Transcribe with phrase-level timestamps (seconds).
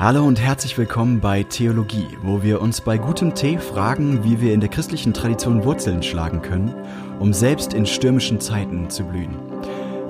[0.00, 4.54] Hallo und herzlich willkommen bei Theologie, wo wir uns bei gutem Tee fragen, wie wir
[4.54, 6.72] in der christlichen Tradition Wurzeln schlagen können,
[7.18, 9.34] um selbst in stürmischen Zeiten zu blühen.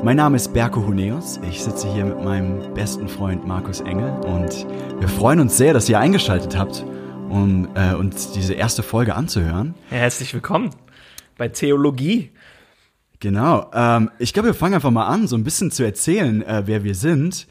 [0.03, 4.67] Mein Name ist Berko Huneus, ich sitze hier mit meinem besten Freund Markus Engel und
[5.01, 6.85] wir freuen uns sehr, dass ihr eingeschaltet habt,
[7.31, 9.75] um äh, uns diese erste Folge anzuhören.
[9.89, 10.69] Herzlich willkommen
[11.39, 12.31] bei Theologie.
[13.21, 16.65] Genau, ähm, ich glaube, wir fangen einfach mal an, so ein bisschen zu erzählen, äh,
[16.67, 17.47] wer wir sind.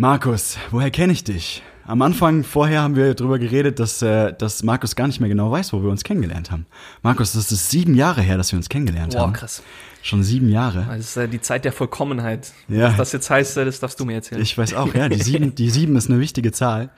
[0.00, 1.62] Markus, woher kenne ich dich?
[1.84, 5.50] Am Anfang, vorher haben wir darüber geredet, dass, äh, dass Markus gar nicht mehr genau
[5.50, 6.64] weiß, wo wir uns kennengelernt haben.
[7.02, 9.34] Markus, das ist sieben Jahre her, dass wir uns kennengelernt Wow, haben.
[9.34, 9.62] krass.
[10.00, 10.86] Schon sieben Jahre.
[10.88, 12.50] Das ist äh, die Zeit der Vollkommenheit.
[12.68, 12.88] Ja.
[12.92, 14.40] Was das jetzt heißt, das darfst du mir erzählen.
[14.40, 16.88] Ich weiß auch, ja, die sieben, die sieben ist eine wichtige Zahl.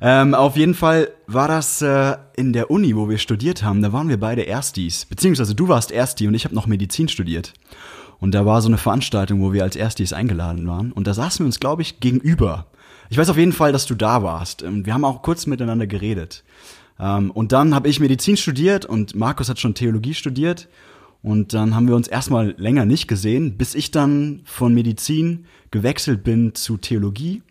[0.00, 3.92] Ähm, auf jeden Fall war das äh, in der Uni, wo wir studiert haben, da
[3.92, 5.04] waren wir beide Erstis.
[5.04, 7.52] Beziehungsweise du warst Ersti und ich habe noch Medizin studiert.
[8.18, 10.92] Und da war so eine Veranstaltung, wo wir als Erstis eingeladen waren.
[10.92, 12.66] Und da saßen wir uns, glaube ich, gegenüber.
[13.10, 14.62] Ich weiß auf jeden Fall, dass du da warst.
[14.62, 16.44] Und wir haben auch kurz miteinander geredet.
[16.98, 20.68] Ähm, und dann habe ich Medizin studiert und Markus hat schon Theologie studiert.
[21.22, 26.22] Und dann haben wir uns erstmal länger nicht gesehen, bis ich dann von Medizin gewechselt
[26.22, 27.42] bin zu Theologie.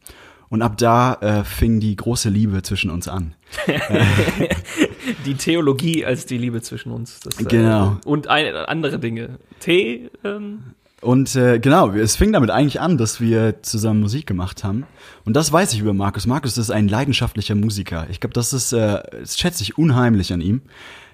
[0.49, 3.33] Und ab da äh, fing die große Liebe zwischen uns an.
[5.25, 7.19] die Theologie als die Liebe zwischen uns.
[7.21, 7.97] Das, Genau.
[8.03, 9.39] Äh, und ein, andere Dinge.
[9.59, 10.59] Tee, ähm,
[11.01, 14.85] Und äh, genau, es fing damit eigentlich an, dass wir zusammen Musik gemacht haben.
[15.25, 16.27] Und das weiß ich über Markus.
[16.27, 18.07] Markus ist ein leidenschaftlicher Musiker.
[18.09, 20.61] Ich glaube, das ist, äh, das schätze ich unheimlich an ihm.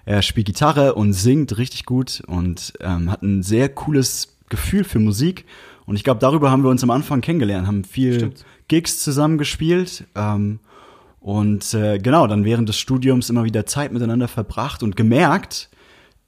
[0.05, 4.99] Er spielt Gitarre und singt richtig gut und ähm, hat ein sehr cooles Gefühl für
[4.99, 5.45] Musik.
[5.85, 8.45] Und ich glaube, darüber haben wir uns am Anfang kennengelernt, haben viel Stimmt.
[8.71, 10.05] Gigs zusammen gespielt.
[10.15, 10.59] Ähm,
[11.19, 15.69] und äh, genau, dann während des Studiums immer wieder Zeit miteinander verbracht und gemerkt,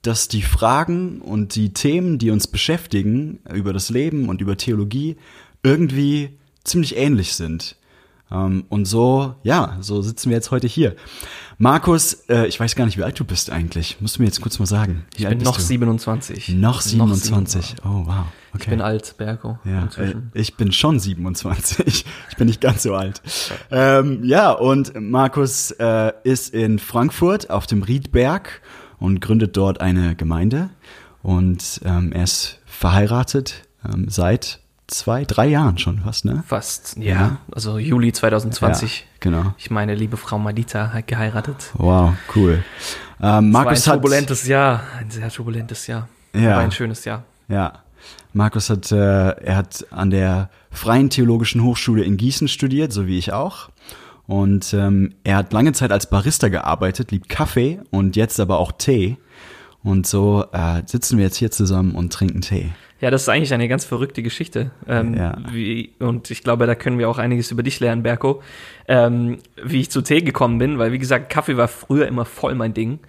[0.02, 5.16] dass die Fragen und die Themen, die uns beschäftigen über das Leben und über Theologie,
[5.62, 7.76] irgendwie ziemlich ähnlich sind.
[8.30, 10.96] Ähm, und so, ja, so sitzen wir jetzt heute hier.
[11.56, 14.02] Markus, äh, ich weiß gar nicht, wie alt du bist eigentlich.
[14.02, 15.06] Musst du mir jetzt kurz mal sagen.
[15.16, 15.62] Ich bin noch du?
[15.62, 16.50] 27.
[16.50, 17.76] Noch 27.
[17.84, 18.26] Oh, wow.
[18.54, 18.64] Okay.
[18.64, 19.58] Ich bin alt, Berko.
[19.64, 22.04] Ja, äh, ich bin schon 27.
[22.30, 23.20] Ich bin nicht ganz so alt.
[23.70, 28.60] Ähm, ja, und Markus äh, ist in Frankfurt auf dem Riedberg
[28.98, 30.70] und gründet dort eine Gemeinde.
[31.22, 36.44] Und ähm, er ist verheiratet ähm, seit zwei, drei Jahren schon fast, ne?
[36.46, 37.14] Fast, ja.
[37.14, 37.36] Ja.
[37.52, 39.00] Also Juli 2020.
[39.00, 39.54] Ja, genau.
[39.58, 41.70] Ich meine liebe Frau Madita hat geheiratet.
[41.74, 42.62] Wow, cool.
[43.20, 44.82] Ähm, Markus war ein hat turbulentes Jahr.
[44.98, 46.08] Ein sehr turbulentes Jahr.
[46.34, 46.54] Ja.
[46.54, 47.24] Aber ein schönes Jahr.
[47.48, 47.83] Ja.
[48.34, 53.16] Markus hat, äh, er hat an der Freien Theologischen Hochschule in Gießen studiert, so wie
[53.16, 53.70] ich auch.
[54.26, 58.72] Und ähm, er hat lange Zeit als Barista gearbeitet, liebt Kaffee und jetzt aber auch
[58.72, 59.16] Tee.
[59.82, 62.70] Und so äh, sitzen wir jetzt hier zusammen und trinken Tee.
[63.00, 64.70] Ja, das ist eigentlich eine ganz verrückte Geschichte.
[64.88, 65.36] Ähm, Ja.
[65.50, 68.40] wie, und ich glaube, da können wir auch einiges über dich lernen, Berko.
[68.88, 72.54] Ähm, wie ich zu Tee gekommen bin, weil wie gesagt, Kaffee war früher immer voll
[72.54, 73.00] mein Ding.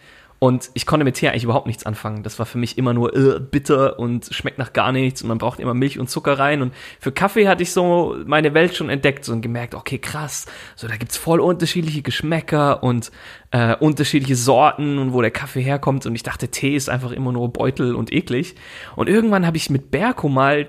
[0.45, 2.21] Und ich konnte mit Tee eigentlich überhaupt nichts anfangen.
[2.21, 5.39] Das war für mich immer nur äh, bitter und schmeckt nach gar nichts und man
[5.39, 6.61] braucht immer Milch und Zucker rein.
[6.61, 10.45] Und für Kaffee hatte ich so meine Welt schon entdeckt und gemerkt, okay, krass,
[10.75, 13.11] so da gibt's voll unterschiedliche Geschmäcker und
[13.49, 16.05] äh, unterschiedliche Sorten und wo der Kaffee herkommt.
[16.05, 18.53] Und ich dachte, Tee ist einfach immer nur Beutel und eklig.
[18.95, 20.67] Und irgendwann habe ich mit Berko mal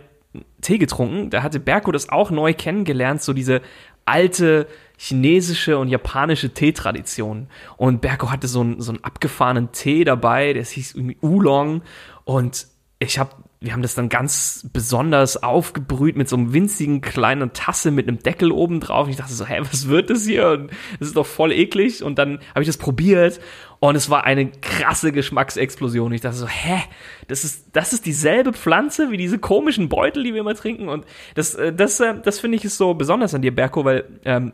[0.62, 1.28] Tee getrunken.
[1.28, 3.60] Da hatte Berko das auch neu kennengelernt, so diese
[4.06, 7.48] alte chinesische und japanische Teetradition.
[7.76, 11.82] Und Berko hatte so einen, so einen abgefahrenen Tee dabei, der hieß irgendwie Oolong.
[12.24, 12.66] Und
[12.98, 13.30] ich habe,
[13.60, 18.22] wir haben das dann ganz besonders aufgebrüht mit so einem winzigen kleinen Tasse mit einem
[18.22, 19.04] Deckel oben drauf.
[19.06, 20.48] Und ich dachte so, hä, was wird das hier?
[20.48, 22.02] Und das ist doch voll eklig.
[22.02, 23.38] Und dann habe ich das probiert
[23.78, 26.12] und es war eine krasse Geschmacksexplosion.
[26.12, 26.82] Ich dachte so, hä,
[27.28, 30.88] das ist, das ist dieselbe Pflanze wie diese komischen Beutel, die wir immer trinken.
[30.88, 34.04] Und das, äh, das, äh, das finde ich ist so besonders an dir, Berko, weil
[34.24, 34.52] ähm,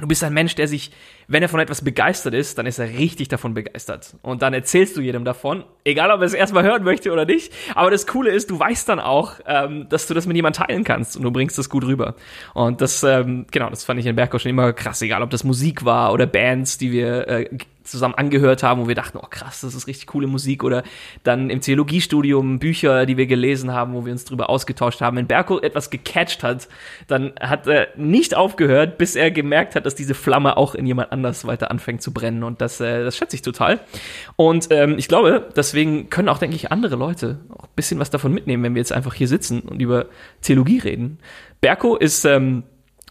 [0.00, 0.90] Du bist ein Mensch, der sich,
[1.28, 4.16] wenn er von etwas begeistert ist, dann ist er richtig davon begeistert.
[4.22, 7.52] Und dann erzählst du jedem davon, egal ob er es erstmal hören möchte oder nicht.
[7.76, 10.84] Aber das Coole ist, du weißt dann auch, ähm, dass du das mit jemandem teilen
[10.84, 12.16] kannst und du bringst das gut rüber.
[12.54, 15.44] Und das, ähm, genau, das fand ich in Bergkau schon immer krass, egal ob das
[15.44, 17.48] Musik war oder Bands, die wir äh,
[17.84, 20.82] zusammen angehört haben, wo wir dachten, oh krass, das ist richtig coole Musik oder
[21.22, 25.16] dann im Theologiestudium Bücher, die wir gelesen haben, wo wir uns drüber ausgetauscht haben.
[25.16, 26.68] Wenn Berko etwas gecatcht hat,
[27.06, 31.12] dann hat er nicht aufgehört, bis er gemerkt hat, dass diese Flamme auch in jemand
[31.12, 33.80] anders weiter anfängt zu brennen und das, äh, das schätze ich total.
[34.36, 38.10] Und ähm, ich glaube, deswegen können auch, denke ich, andere Leute auch ein bisschen was
[38.10, 40.06] davon mitnehmen, wenn wir jetzt einfach hier sitzen und über
[40.42, 41.18] Theologie reden.
[41.60, 42.64] Berko ist ähm,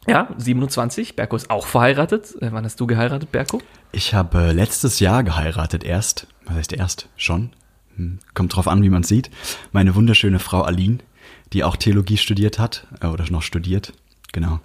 [0.08, 1.16] ja, 27.
[1.16, 2.36] Berko ist auch verheiratet.
[2.42, 3.62] Äh, wann hast du geheiratet, Berko?
[3.92, 6.28] Ich habe äh, letztes Jahr geheiratet erst.
[6.46, 7.10] Was heißt erst?
[7.16, 7.52] Schon?
[7.96, 9.30] Hm, Kommt drauf an, wie man sieht.
[9.72, 11.00] Meine wunderschöne Frau Aline,
[11.54, 13.94] die auch Theologie studiert hat äh, oder noch studiert.
[14.32, 14.60] Genau.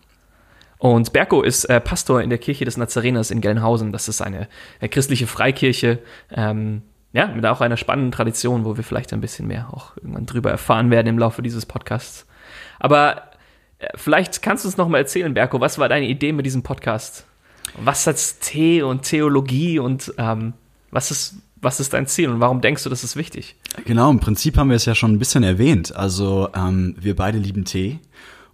[0.79, 3.93] Und Berko ist äh, Pastor in der Kirche des Nazareners in Gelnhausen.
[3.93, 4.49] Das ist eine
[4.81, 5.99] äh, christliche Freikirche,
[6.31, 6.83] ähm,
[7.13, 10.51] ja, mit auch einer spannenden Tradition, wo wir vielleicht ein bisschen mehr auch irgendwann drüber
[10.51, 12.27] erfahren werden im Laufe dieses Podcasts.
[12.79, 13.28] Aber
[13.95, 17.25] vielleicht kannst du uns noch mal erzählen, Berko, was war deine Idee mit diesem Podcast?
[17.81, 20.55] Was hat Tee und Theologie und ähm,
[20.91, 23.57] was ist was ist dein Ziel und warum denkst du, das ist wichtig?
[23.85, 25.95] Genau, im Prinzip haben wir es ja schon ein bisschen erwähnt.
[25.95, 27.99] Also ähm, wir beide lieben Tee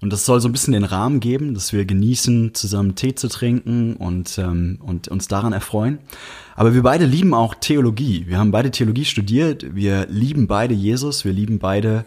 [0.01, 3.29] und das soll so ein bisschen den Rahmen geben, dass wir genießen, zusammen Tee zu
[3.29, 5.99] trinken und, ähm, und uns daran erfreuen.
[6.57, 8.27] Aber wir beide lieben auch Theologie.
[8.27, 9.75] Wir haben beide Theologie studiert.
[9.75, 11.25] Wir lieben beide Jesus.
[11.25, 12.05] Wir lieben beide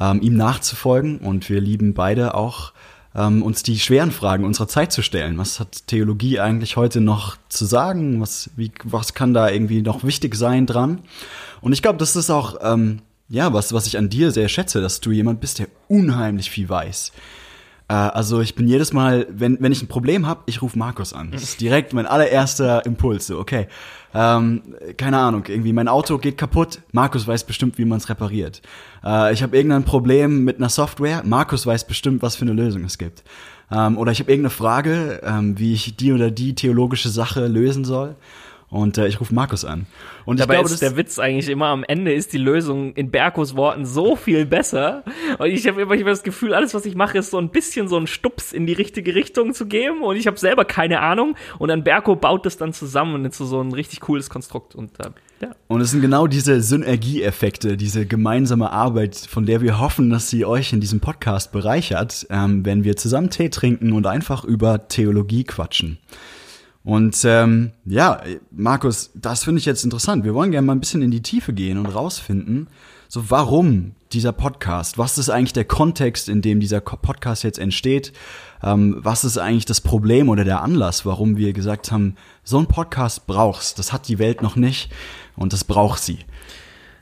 [0.00, 2.72] ähm, ihm nachzufolgen und wir lieben beide auch
[3.14, 5.36] ähm, uns die schweren Fragen unserer Zeit zu stellen.
[5.38, 8.20] Was hat Theologie eigentlich heute noch zu sagen?
[8.20, 11.00] Was, wie, was kann da irgendwie noch wichtig sein dran?
[11.60, 14.80] Und ich glaube, das ist auch ähm, ja was, was ich an dir sehr schätze,
[14.80, 17.12] dass du jemand bist, der unheimlich viel weiß.
[17.90, 21.12] Äh, also ich bin jedes Mal, wenn, wenn ich ein Problem habe, ich rufe Markus
[21.12, 21.32] an.
[21.32, 23.26] Das ist direkt mein allererster Impuls.
[23.26, 23.66] So, okay,
[24.14, 24.62] ähm,
[24.96, 28.62] keine Ahnung, irgendwie mein Auto geht kaputt, Markus weiß bestimmt, wie man es repariert.
[29.04, 32.84] Äh, ich habe irgendein Problem mit einer Software, Markus weiß bestimmt, was für eine Lösung
[32.84, 33.24] es gibt.
[33.72, 37.84] Ähm, oder ich habe irgendeine Frage, ähm, wie ich die oder die theologische Sache lösen
[37.84, 38.14] soll.
[38.70, 39.86] Und äh, ich rufe Markus an.
[40.24, 43.10] Und Dabei ich glaube, ist der Witz eigentlich immer am Ende ist die Lösung in
[43.10, 45.02] Berkos Worten so viel besser.
[45.38, 47.88] Und ich habe immer, immer das Gefühl, alles, was ich mache, ist so ein bisschen
[47.88, 50.02] so ein Stups in die richtige Richtung zu geben.
[50.02, 51.34] Und ich habe selber keine Ahnung.
[51.58, 54.76] Und dann Berko baut das dann zusammen und zu so ein richtig cooles Konstrukt.
[54.76, 55.50] Und äh, ja.
[55.66, 60.44] Und es sind genau diese Synergieeffekte, diese gemeinsame Arbeit, von der wir hoffen, dass sie
[60.44, 65.42] euch in diesem Podcast bereichert, ähm, wenn wir zusammen Tee trinken und einfach über Theologie
[65.42, 65.98] quatschen.
[66.90, 68.20] Und ähm, ja,
[68.50, 70.24] Markus, das finde ich jetzt interessant.
[70.24, 72.66] Wir wollen gerne mal ein bisschen in die Tiefe gehen und rausfinden,
[73.06, 74.98] so warum dieser Podcast?
[74.98, 78.12] Was ist eigentlich der Kontext, in dem dieser Podcast jetzt entsteht?
[78.60, 82.66] Ähm, was ist eigentlich das Problem oder der Anlass, warum wir gesagt haben, so ein
[82.66, 83.78] Podcast brauchst?
[83.78, 84.90] Das hat die Welt noch nicht
[85.36, 86.18] und das braucht sie.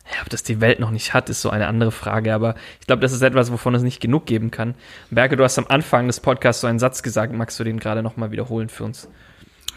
[0.05, 2.87] Ja, ob das die Welt noch nicht hat, ist so eine andere Frage, aber ich
[2.87, 4.75] glaube, das ist etwas, wovon es nicht genug geben kann.
[5.11, 8.03] Berge, du hast am Anfang des Podcasts so einen Satz gesagt, magst du den gerade
[8.03, 9.09] nochmal wiederholen für uns?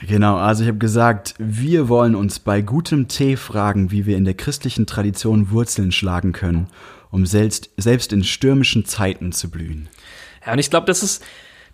[0.07, 4.25] Genau, also ich habe gesagt, wir wollen uns bei gutem Tee fragen, wie wir in
[4.25, 6.67] der christlichen Tradition Wurzeln schlagen können,
[7.11, 9.89] um selbst, selbst in stürmischen Zeiten zu blühen.
[10.45, 11.23] Ja, und ich glaube, das ist,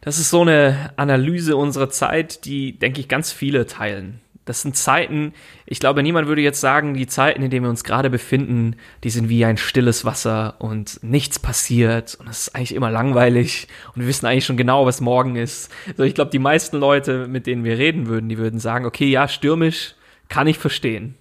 [0.02, 4.20] das ist so eine Analyse unserer Zeit, die, denke ich, ganz viele teilen.
[4.48, 5.34] Das sind Zeiten,
[5.66, 9.10] ich glaube, niemand würde jetzt sagen, die Zeiten, in denen wir uns gerade befinden, die
[9.10, 14.02] sind wie ein stilles Wasser und nichts passiert und es ist eigentlich immer langweilig und
[14.02, 15.72] wir wissen eigentlich schon genau, was morgen ist.
[15.98, 19.10] So, ich glaube, die meisten Leute, mit denen wir reden würden, die würden sagen, okay,
[19.10, 19.96] ja, stürmisch,
[20.30, 21.16] kann ich verstehen.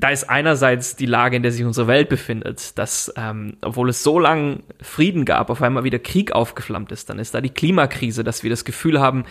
[0.00, 4.02] Da ist einerseits die Lage, in der sich unsere Welt befindet, dass, ähm, obwohl es
[4.02, 7.10] so lange Frieden gab, auf einmal wieder Krieg aufgeflammt ist.
[7.10, 9.24] Dann ist da die Klimakrise, dass wir das Gefühl haben,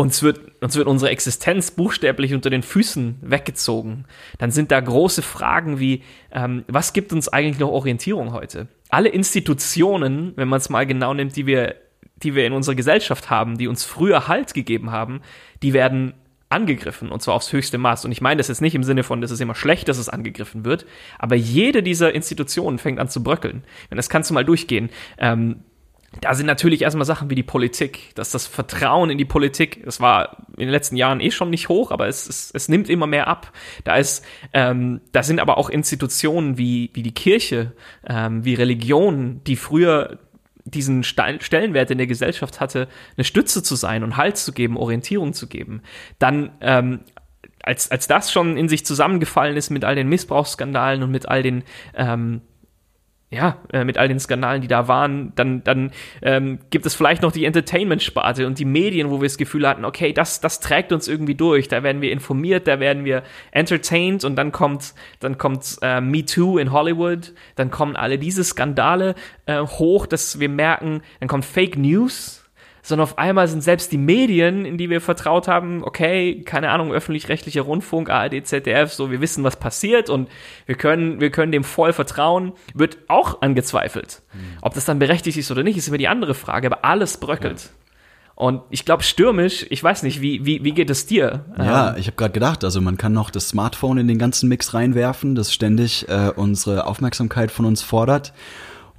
[0.00, 4.06] uns wird, uns wird unsere Existenz buchstäblich unter den Füßen weggezogen.
[4.38, 6.02] Dann sind da große Fragen wie,
[6.32, 8.66] ähm, was gibt uns eigentlich noch Orientierung heute?
[8.88, 11.74] Alle Institutionen, wenn man es mal genau nimmt, die wir,
[12.16, 15.20] die wir in unserer Gesellschaft haben, die uns früher Halt gegeben haben,
[15.62, 16.14] die werden
[16.48, 18.06] angegriffen und zwar aufs höchste Maß.
[18.06, 20.08] Und ich meine das jetzt nicht im Sinne von, dass es immer schlecht, dass es
[20.08, 20.86] angegriffen wird,
[21.18, 23.64] aber jede dieser Institutionen fängt an zu bröckeln.
[23.90, 24.88] Und das kannst du mal durchgehen.
[25.18, 25.62] Ähm,
[26.20, 30.00] da sind natürlich erstmal Sachen wie die Politik, dass das Vertrauen in die Politik, das
[30.00, 33.06] war in den letzten Jahren eh schon nicht hoch, aber es, es, es nimmt immer
[33.06, 33.52] mehr ab.
[33.84, 37.72] Da ist, ähm, da sind aber auch Institutionen wie, wie die Kirche,
[38.06, 40.18] ähm, wie Religion, die früher
[40.64, 45.32] diesen Stellenwert in der Gesellschaft hatte, eine Stütze zu sein und Halt zu geben, Orientierung
[45.32, 45.82] zu geben.
[46.18, 47.00] Dann ähm,
[47.62, 51.42] als, als das schon in sich zusammengefallen ist mit all den Missbrauchsskandalen und mit all
[51.42, 51.62] den
[51.94, 52.42] ähm,
[53.32, 57.22] ja, äh, mit all den Skandalen, die da waren, dann, dann ähm, gibt es vielleicht
[57.22, 60.90] noch die Entertainment-Sparte und die Medien, wo wir das Gefühl hatten, okay, das, das trägt
[60.90, 63.22] uns irgendwie durch, da werden wir informiert, da werden wir
[63.52, 68.42] entertained und dann kommt, dann kommt äh, Me Too in Hollywood, dann kommen alle diese
[68.42, 69.14] Skandale
[69.46, 72.39] äh, hoch, dass wir merken, dann kommt Fake News,
[72.82, 76.92] sondern auf einmal sind selbst die Medien, in die wir vertraut haben, okay, keine Ahnung,
[76.92, 80.28] öffentlich-rechtlicher Rundfunk, ARD, ZDF, so, wir wissen, was passiert und
[80.66, 84.22] wir können, wir können dem voll vertrauen, wird auch angezweifelt.
[84.32, 84.38] Mhm.
[84.62, 87.60] Ob das dann berechtigt ist oder nicht, ist immer die andere Frage, aber alles bröckelt.
[87.60, 87.70] Ja.
[88.40, 91.44] Und ich glaube, stürmisch, ich weiß nicht, wie, wie, wie geht es dir?
[91.58, 94.48] Ja, ähm, ich habe gerade gedacht, also man kann noch das Smartphone in den ganzen
[94.48, 98.32] Mix reinwerfen, das ständig äh, unsere Aufmerksamkeit von uns fordert.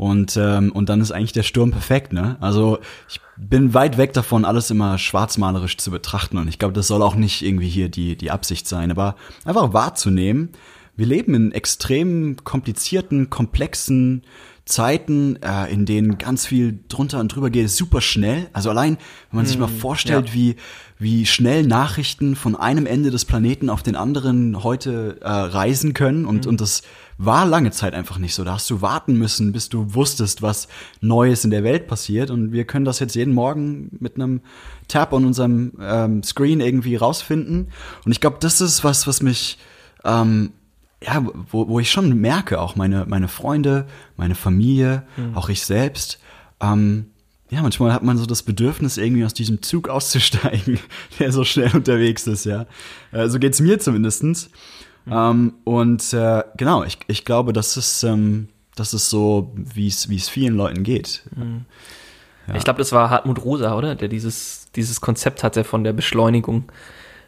[0.01, 2.36] Und, ähm, und dann ist eigentlich der Sturm perfekt, ne?
[2.39, 6.39] Also ich bin weit weg davon, alles immer schwarzmalerisch zu betrachten.
[6.39, 9.15] Und ich glaube, das soll auch nicht irgendwie hier die, die Absicht sein, aber
[9.46, 10.50] einfach wahrzunehmen,
[10.96, 14.24] wir leben in extrem komplizierten, komplexen
[14.65, 18.50] Zeiten, äh, in denen ganz viel drunter und drüber geht, super schnell.
[18.53, 18.98] Also allein,
[19.29, 20.34] wenn man sich mal vorstellt, ja.
[20.34, 20.55] wie,
[20.98, 26.25] wie schnell Nachrichten von einem Ende des Planeten auf den anderen heute äh, reisen können.
[26.25, 26.84] Und, und das
[27.23, 28.43] war lange Zeit einfach nicht so.
[28.43, 30.67] Da hast du warten müssen, bis du wusstest, was
[31.01, 32.31] Neues in der Welt passiert.
[32.31, 34.41] Und wir können das jetzt jeden Morgen mit einem
[34.87, 37.69] Tab on unserem ähm, Screen irgendwie rausfinden.
[38.05, 39.57] Und ich glaube, das ist was, was mich
[40.03, 40.53] ähm,
[41.03, 43.87] ja, wo, wo ich schon merke, auch meine, meine Freunde,
[44.17, 46.19] meine Familie, auch ich selbst,
[46.61, 47.07] ähm,
[47.49, 50.79] ja, manchmal hat man so das Bedürfnis, irgendwie aus diesem Zug auszusteigen,
[51.19, 52.65] der so schnell unterwegs ist, ja.
[53.11, 54.49] Äh, so geht's mir zumindestens.
[55.10, 60.29] Ähm, und äh, genau, ich, ich glaube, das ist, ähm, das ist so, wie es
[60.29, 61.24] vielen Leuten geht.
[62.48, 62.55] Ja.
[62.55, 63.96] Ich glaube, das war Hartmut Rosa, oder?
[63.96, 66.72] Der dieses, dieses Konzept hatte von der Beschleunigung.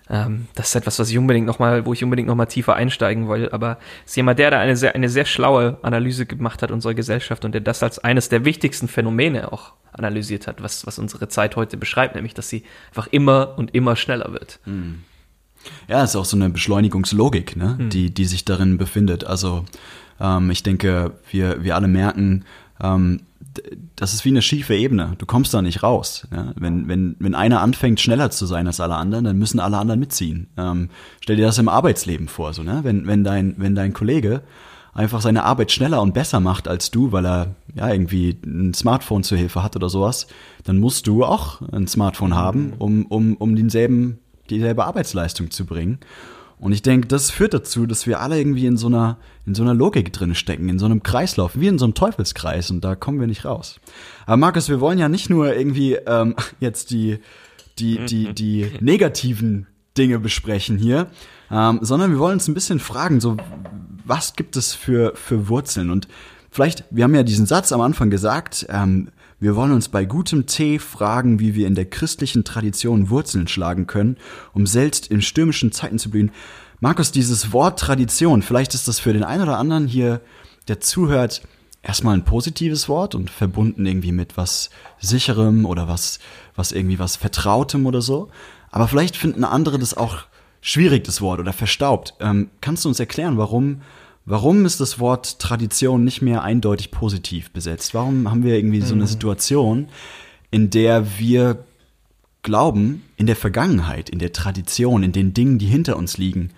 [0.10, 2.76] Ähm, das ist etwas, was ich unbedingt noch mal, wo ich unbedingt noch mal tiefer
[2.76, 3.50] einsteigen will.
[3.52, 6.94] Aber es ist jemand, der da eine sehr, eine sehr schlaue Analyse gemacht hat unserer
[6.94, 11.30] Gesellschaft und der das als eines der wichtigsten Phänomene auch analysiert hat, was, was unsere
[11.30, 14.60] Zeit heute beschreibt, nämlich, dass sie einfach immer und immer schneller wird.
[15.88, 19.26] Ja, ist auch so eine Beschleunigungslogik, ne, die, die sich darin befindet.
[19.26, 19.66] Also
[20.20, 22.46] ähm, ich denke, wir, wir alle merken,
[22.82, 23.22] ähm,
[23.96, 25.14] das ist wie eine schiefe Ebene.
[25.18, 26.28] Du kommst da nicht raus.
[26.32, 26.54] Ja?
[26.56, 30.00] Wenn, wenn, wenn einer anfängt, schneller zu sein als alle anderen, dann müssen alle anderen
[30.00, 30.48] mitziehen.
[30.58, 30.90] Ähm,
[31.22, 32.80] stell dir das im Arbeitsleben vor, so, ne?
[32.84, 34.42] Wenn, wenn dein, wenn dein Kollege
[34.94, 39.24] einfach seine Arbeit schneller und besser macht als du, weil er ja irgendwie ein Smartphone
[39.24, 40.28] zur Hilfe hat oder sowas,
[40.64, 46.00] dann musst du auch ein Smartphone haben, um, um, um denselben, dieselbe Arbeitsleistung zu bringen.
[46.60, 49.64] Und ich denke, das führt dazu, dass wir alle irgendwie in so einer, in so
[49.64, 52.96] einer Logik drin stecken, in so einem Kreislauf, wie in so einem Teufelskreis und da
[52.96, 53.82] kommen wir nicht raus.
[54.26, 57.20] Aber Markus, wir wollen ja nicht nur irgendwie ähm, jetzt die,
[57.80, 61.08] die, die, die negativen Dinge besprechen hier,
[61.52, 63.36] ähm, sondern wir wollen uns ein bisschen fragen, so,
[64.06, 65.90] was gibt es für, für Wurzeln?
[65.90, 66.08] Und
[66.50, 69.10] vielleicht, wir haben ja diesen Satz am Anfang gesagt, ähm,
[69.44, 73.88] wir wollen uns bei gutem Tee fragen, wie wir in der christlichen Tradition Wurzeln schlagen
[73.88, 74.16] können,
[74.54, 76.32] um selbst in stürmischen Zeiten zu blühen.
[76.80, 80.22] Markus, dieses Wort Tradition, vielleicht ist das für den einen oder anderen hier,
[80.70, 81.42] der zuhört,
[81.82, 84.70] erstmal ein positives Wort und verbunden irgendwie mit was
[85.02, 86.20] sicherem oder was,
[86.56, 88.30] was irgendwie was Vertrautem oder so.
[88.72, 90.20] Aber vielleicht finden andere das auch
[90.62, 92.14] schwierig, das Wort, oder verstaubt.
[92.22, 93.82] Ähm, kannst du uns erklären, warum,
[94.26, 97.94] warum ist das Wort Tradition nicht mehr eindeutig positiv besetzt?
[97.94, 99.90] Warum haben wir irgendwie so eine Situation,
[100.52, 101.66] in der wir
[102.44, 106.52] glauben, in der Vergangenheit, in der Tradition, in den Dingen, die hinter uns liegen,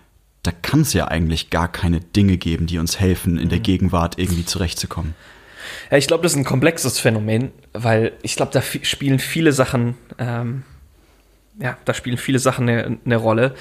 [0.43, 4.19] da kann es ja eigentlich gar keine Dinge geben, die uns helfen, in der Gegenwart
[4.19, 5.15] irgendwie zurechtzukommen.
[5.89, 9.95] Ja, ich glaube, das ist ein komplexes Phänomen, weil ich glaube, da spielen viele Sachen,
[10.19, 10.63] ähm,
[11.59, 13.55] ja, da spielen viele Sachen eine, eine Rolle.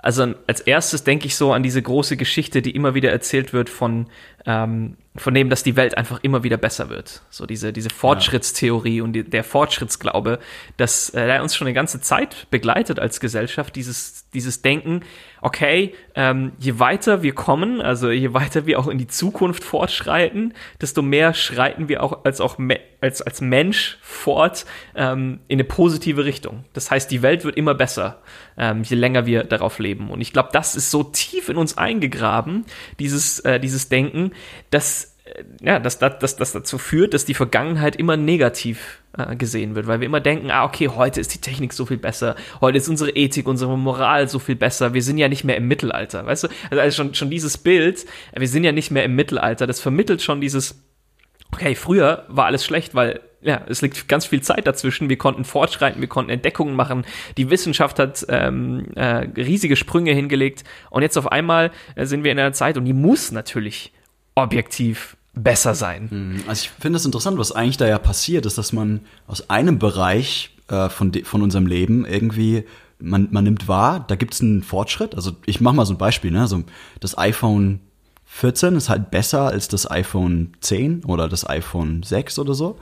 [0.00, 3.68] Also als erstes denke ich so an diese große Geschichte, die immer wieder erzählt wird
[3.68, 4.06] von,
[4.46, 7.22] ähm, von dem, dass die Welt einfach immer wieder besser wird.
[7.30, 10.38] So diese, diese Fortschrittstheorie und die, der Fortschrittsglaube,
[10.76, 15.00] dass äh, der uns schon eine ganze Zeit begleitet als Gesellschaft, dieses, dieses Denken,
[15.40, 20.54] okay, ähm, je weiter wir kommen, also je weiter wir auch in die Zukunft fortschreiten,
[20.80, 22.58] desto mehr schreiten wir auch als auch
[23.00, 26.64] als, als Mensch fort ähm, in eine positive Richtung.
[26.72, 28.20] Das heißt, die Welt wird immer besser,
[28.56, 30.10] ähm, je länger wir darauf leben.
[30.10, 32.64] Und ich glaube, das ist so tief in uns eingegraben,
[32.98, 34.32] dieses, äh, dieses Denken,
[34.70, 35.17] dass
[35.60, 39.86] ja, dass das, das, das dazu führt, dass die Vergangenheit immer negativ äh, gesehen wird,
[39.86, 42.88] weil wir immer denken, ah, okay, heute ist die Technik so viel besser, heute ist
[42.88, 46.44] unsere Ethik, unsere Moral so viel besser, wir sind ja nicht mehr im Mittelalter, weißt
[46.44, 46.48] du?
[46.70, 49.80] Also, also schon, schon dieses Bild, äh, wir sind ja nicht mehr im Mittelalter, das
[49.80, 50.82] vermittelt schon dieses,
[51.52, 55.08] okay, früher war alles schlecht, weil ja, es liegt ganz viel Zeit dazwischen.
[55.08, 57.04] Wir konnten fortschreiten, wir konnten Entdeckungen machen.
[57.36, 60.64] Die Wissenschaft hat ähm, äh, riesige Sprünge hingelegt.
[60.90, 63.92] Und jetzt auf einmal äh, sind wir in einer Zeit und die muss natürlich
[64.34, 66.42] objektiv besser sein.
[66.46, 69.78] Also ich finde es interessant, was eigentlich da ja passiert, ist, dass man aus einem
[69.78, 72.64] Bereich äh, von, von unserem Leben irgendwie,
[72.98, 75.14] man, man nimmt wahr, da gibt es einen Fortschritt.
[75.14, 76.40] Also ich mache mal so ein Beispiel, ne?
[76.40, 76.62] Also
[77.00, 77.80] das iPhone
[78.26, 82.78] 14 ist halt besser als das iPhone 10 oder das iPhone 6 oder so.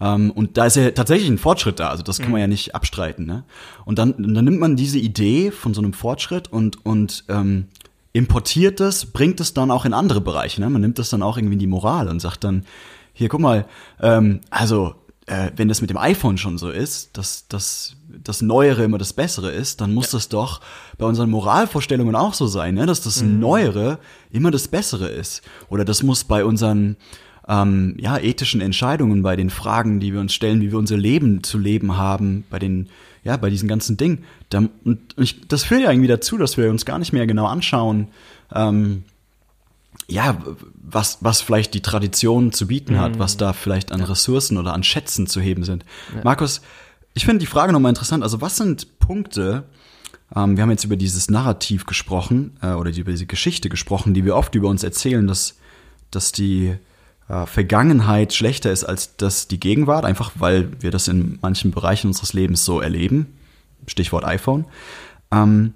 [0.00, 2.74] Ähm, und da ist ja tatsächlich ein Fortschritt da, also das kann man ja nicht
[2.74, 3.26] abstreiten.
[3.26, 3.44] Ne?
[3.84, 7.68] Und dann, dann nimmt man diese Idee von so einem Fortschritt und, und ähm,
[8.16, 10.62] importiert es, bringt es dann auch in andere Bereiche.
[10.62, 10.70] Ne?
[10.70, 12.64] Man nimmt das dann auch irgendwie in die Moral und sagt dann,
[13.12, 13.66] hier, guck mal,
[14.00, 14.94] ähm, also
[15.26, 19.12] äh, wenn das mit dem iPhone schon so ist, dass dass das Neuere immer das
[19.12, 20.62] Bessere ist, dann muss das doch
[20.96, 22.86] bei unseren Moralvorstellungen auch so sein, ne?
[22.86, 23.98] dass das Neuere
[24.30, 25.42] immer das Bessere ist.
[25.68, 26.96] Oder das muss bei unseren
[27.48, 31.42] ähm, ja, ethischen Entscheidungen, bei den Fragen, die wir uns stellen, wie wir unser Leben
[31.42, 32.88] zu leben haben, bei den,
[33.24, 34.24] ja, bei diesen ganzen Dingen.
[34.50, 37.46] Da, und ich, das führt ja irgendwie dazu, dass wir uns gar nicht mehr genau
[37.46, 38.08] anschauen,
[38.52, 39.04] ähm,
[40.08, 40.38] ja,
[40.74, 44.84] was, was vielleicht die Tradition zu bieten hat, was da vielleicht an Ressourcen oder an
[44.84, 45.84] Schätzen zu heben sind.
[46.22, 46.60] Markus,
[47.14, 48.22] ich finde die Frage nochmal interessant.
[48.22, 49.64] Also was sind Punkte,
[50.34, 54.24] ähm, wir haben jetzt über dieses Narrativ gesprochen äh, oder über diese Geschichte gesprochen, die
[54.24, 55.56] wir oft über uns erzählen, dass,
[56.10, 56.76] dass die
[57.28, 62.32] Vergangenheit schlechter ist als das die Gegenwart, einfach weil wir das in manchen Bereichen unseres
[62.32, 63.34] Lebens so erleben.
[63.86, 64.64] Stichwort iPhone.
[65.32, 65.74] Ähm,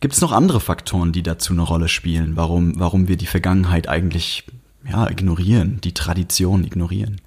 [0.00, 3.88] Gibt es noch andere Faktoren, die dazu eine Rolle spielen, warum, warum wir die Vergangenheit
[3.88, 4.44] eigentlich
[4.88, 7.20] ja, ignorieren, die Tradition ignorieren?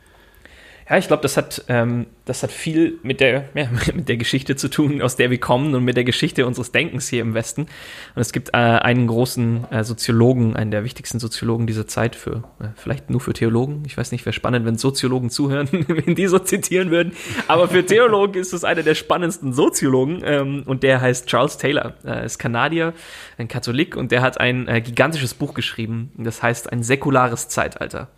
[0.92, 4.58] Ja, ich glaube, das hat, ähm, das hat viel mit der, ja, mit der Geschichte
[4.58, 7.62] zu tun, aus der wir kommen und mit der Geschichte unseres Denkens hier im Westen.
[7.62, 12.44] Und es gibt äh, einen großen äh, Soziologen, einen der wichtigsten Soziologen dieser Zeit für,
[12.60, 13.84] äh, vielleicht nur für Theologen.
[13.86, 17.14] Ich weiß nicht, wäre spannend, wenn Soziologen zuhören, wenn die so zitieren würden.
[17.48, 21.94] Aber für Theologen ist es einer der spannendsten Soziologen ähm, und der heißt Charles Taylor.
[22.04, 22.94] Er ist Kanadier,
[23.38, 26.12] ein Katholik und der hat ein äh, gigantisches Buch geschrieben.
[26.18, 28.10] Das heißt ein säkulares Zeitalter.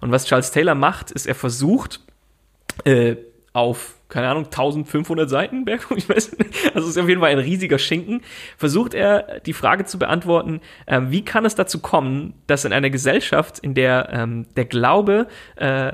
[0.00, 2.00] Und was Charles Taylor macht, ist, er versucht,
[2.84, 3.16] äh,
[3.52, 7.78] auf, keine Ahnung, 1500 Seiten, ich weiß nicht, also ist auf jeden Fall ein riesiger
[7.78, 8.22] Schinken,
[8.56, 12.90] versucht er die Frage zu beantworten, äh, wie kann es dazu kommen, dass in einer
[12.90, 15.92] Gesellschaft, in der ähm, der Glaube äh,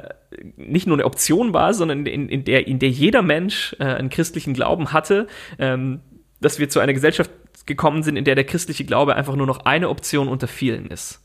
[0.56, 4.10] nicht nur eine Option war, sondern in, in, der, in der jeder Mensch äh, einen
[4.10, 5.26] christlichen Glauben hatte,
[5.58, 6.00] ähm,
[6.40, 7.30] dass wir zu einer Gesellschaft
[7.66, 11.22] gekommen sind, in der der christliche Glaube einfach nur noch eine Option unter vielen ist.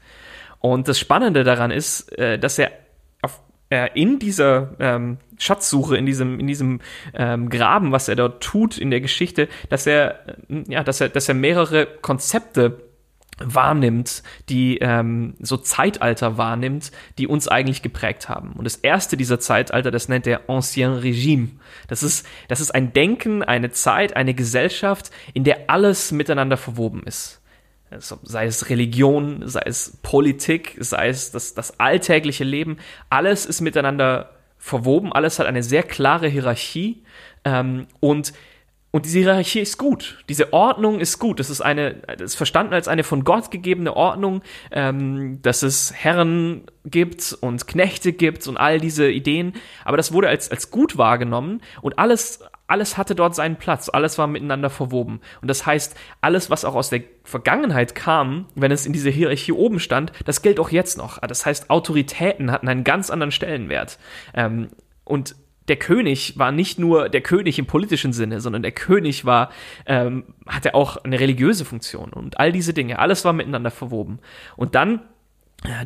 [0.59, 2.71] Und das Spannende daran ist, äh, dass er
[3.73, 6.79] äh, in dieser ähm, Schatzsuche, in diesem, in diesem
[7.15, 11.09] ähm, Graben, was er dort tut in der Geschichte, dass er, äh, ja, dass er,
[11.09, 12.83] dass er mehrere Konzepte
[13.39, 18.51] wahrnimmt, die ähm, so Zeitalter wahrnimmt, die uns eigentlich geprägt haben.
[18.51, 21.49] Und das erste dieser Zeitalter, das nennt er Ancien Regime.
[21.87, 27.01] Das ist, das ist ein Denken, eine Zeit, eine Gesellschaft, in der alles miteinander verwoben
[27.07, 27.42] ist
[27.99, 32.77] sei es Religion, sei es Politik, sei es das, das alltägliche Leben,
[33.09, 37.03] alles ist miteinander verwoben, alles hat eine sehr klare Hierarchie
[37.43, 38.33] ähm, und
[38.95, 40.23] und diese Hierarchie ist gut.
[40.29, 41.39] Diese Ordnung ist gut.
[41.39, 45.91] Das ist eine, das ist verstanden als eine von Gott gegebene Ordnung, ähm, dass es
[45.95, 49.53] Herren gibt und Knechte gibt und all diese Ideen.
[49.83, 54.17] Aber das wurde als, als gut wahrgenommen und alles, alles hatte dort seinen Platz, alles
[54.17, 55.19] war miteinander verwoben.
[55.41, 59.51] Und das heißt, alles, was auch aus der Vergangenheit kam, wenn es in dieser Hierarchie
[59.51, 61.19] oben stand, das gilt auch jetzt noch.
[61.19, 63.99] Das heißt, Autoritäten hatten einen ganz anderen Stellenwert.
[64.33, 64.69] Ähm,
[65.03, 65.35] und
[65.67, 69.49] der König war nicht nur der König im politischen Sinne, sondern der König war,
[69.85, 74.19] ähm, hatte auch eine religiöse Funktion und all diese Dinge, alles war miteinander verwoben.
[74.57, 75.01] Und dann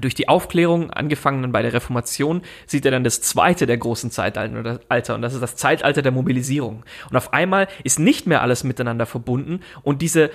[0.01, 4.11] durch die Aufklärung, angefangen dann bei der Reformation, sieht er dann das zweite der großen
[4.11, 6.83] Zeitalter, und das ist das Zeitalter der Mobilisierung.
[7.09, 10.31] Und auf einmal ist nicht mehr alles miteinander verbunden und diese,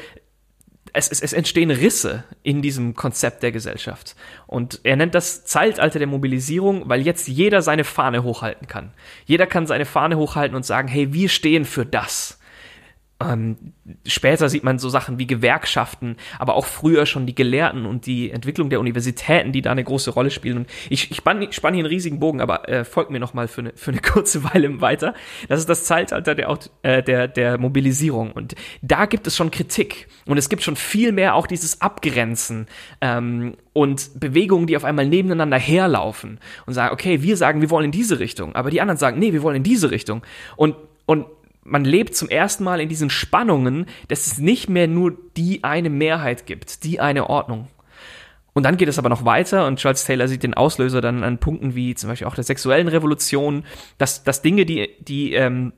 [0.93, 4.15] es, es, es entstehen Risse in diesem Konzept der Gesellschaft.
[4.47, 8.93] Und er nennt das Zeitalter der Mobilisierung, weil jetzt jeder seine Fahne hochhalten kann.
[9.25, 12.39] Jeder kann seine Fahne hochhalten und sagen, hey, wir stehen für das.
[13.31, 13.57] Ähm,
[14.07, 18.31] später sieht man so Sachen wie Gewerkschaften, aber auch früher schon die Gelehrten und die
[18.31, 20.59] Entwicklung der Universitäten, die da eine große Rolle spielen.
[20.59, 23.49] Und ich, ich spanne spann hier einen riesigen Bogen, aber äh, folgt mir noch mal
[23.49, 25.15] für eine, für eine kurze Weile weiter.
[25.49, 28.33] Das ist das Zeitalter der, äh, der, der Mobilisierung.
[28.33, 30.09] Und da gibt es schon Kritik.
[30.27, 32.67] Und es gibt schon viel mehr auch dieses Abgrenzen
[33.01, 37.87] ähm, und Bewegungen, die auf einmal nebeneinander herlaufen und sagen, okay, wir sagen, wir wollen
[37.87, 40.23] in diese Richtung, aber die anderen sagen, nee, wir wollen in diese Richtung.
[40.57, 41.27] Und, und
[41.65, 45.91] man lebt zum ersten Mal in diesen Spannungen, dass es nicht mehr nur die eine
[45.91, 47.69] Mehrheit gibt, die eine Ordnung.
[48.55, 51.39] Und dann geht es aber noch weiter und Charles Taylor sieht den Auslöser dann an
[51.39, 53.65] Punkten wie zum Beispiel auch der sexuellen Revolution,
[53.97, 55.73] dass, dass Dinge, die, die ähm,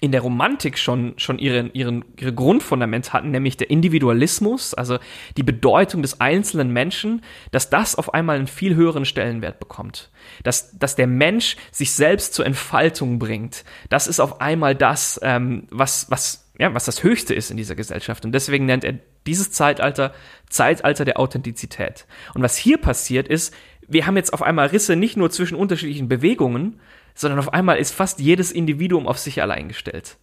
[0.00, 4.98] in der Romantik schon, schon ihren, ihren, ihre Grundfundament hatten, nämlich der Individualismus, also
[5.36, 10.10] die Bedeutung des einzelnen Menschen, dass das auf einmal einen viel höheren Stellenwert bekommt.
[10.44, 13.64] Dass, dass der Mensch sich selbst zur Entfaltung bringt.
[13.88, 17.74] Das ist auf einmal das, ähm, was, was, ja, was das Höchste ist in dieser
[17.74, 18.24] Gesellschaft.
[18.24, 18.94] Und deswegen nennt er
[19.26, 20.12] dieses Zeitalter
[20.48, 22.06] Zeitalter der Authentizität.
[22.34, 23.54] Und was hier passiert ist,
[23.86, 26.78] wir haben jetzt auf einmal Risse nicht nur zwischen unterschiedlichen Bewegungen,
[27.18, 30.16] sondern auf einmal ist fast jedes Individuum auf sich allein gestellt.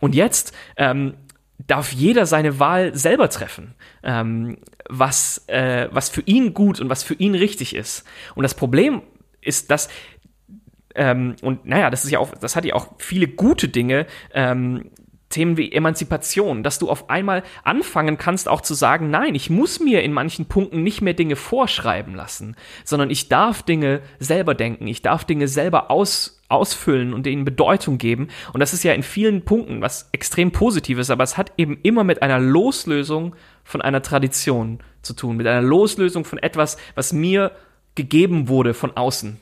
[0.00, 1.14] Und jetzt ähm,
[1.66, 7.04] darf jeder seine Wahl selber treffen, ähm, was, äh, was für ihn gut und was
[7.04, 8.04] für ihn richtig ist.
[8.34, 9.02] Und das Problem
[9.40, 9.88] ist, dass
[10.94, 14.90] ähm, und naja, das ist ja auch, das hat ja auch viele gute Dinge, ähm,
[15.32, 19.80] Themen wie Emanzipation, dass du auf einmal anfangen kannst auch zu sagen, nein, ich muss
[19.80, 24.86] mir in manchen Punkten nicht mehr Dinge vorschreiben lassen, sondern ich darf Dinge selber denken,
[24.86, 28.28] ich darf Dinge selber aus, ausfüllen und ihnen Bedeutung geben.
[28.52, 32.04] Und das ist ja in vielen Punkten was extrem Positives, aber es hat eben immer
[32.04, 37.52] mit einer Loslösung von einer Tradition zu tun, mit einer Loslösung von etwas, was mir
[37.94, 39.40] gegeben wurde von außen.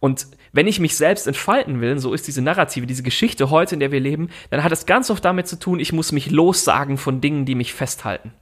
[0.00, 3.80] Und wenn ich mich selbst entfalten will, so ist diese Narrative, diese Geschichte heute, in
[3.80, 6.96] der wir leben, dann hat es ganz oft damit zu tun, ich muss mich lossagen
[6.96, 8.32] von Dingen, die mich festhalten.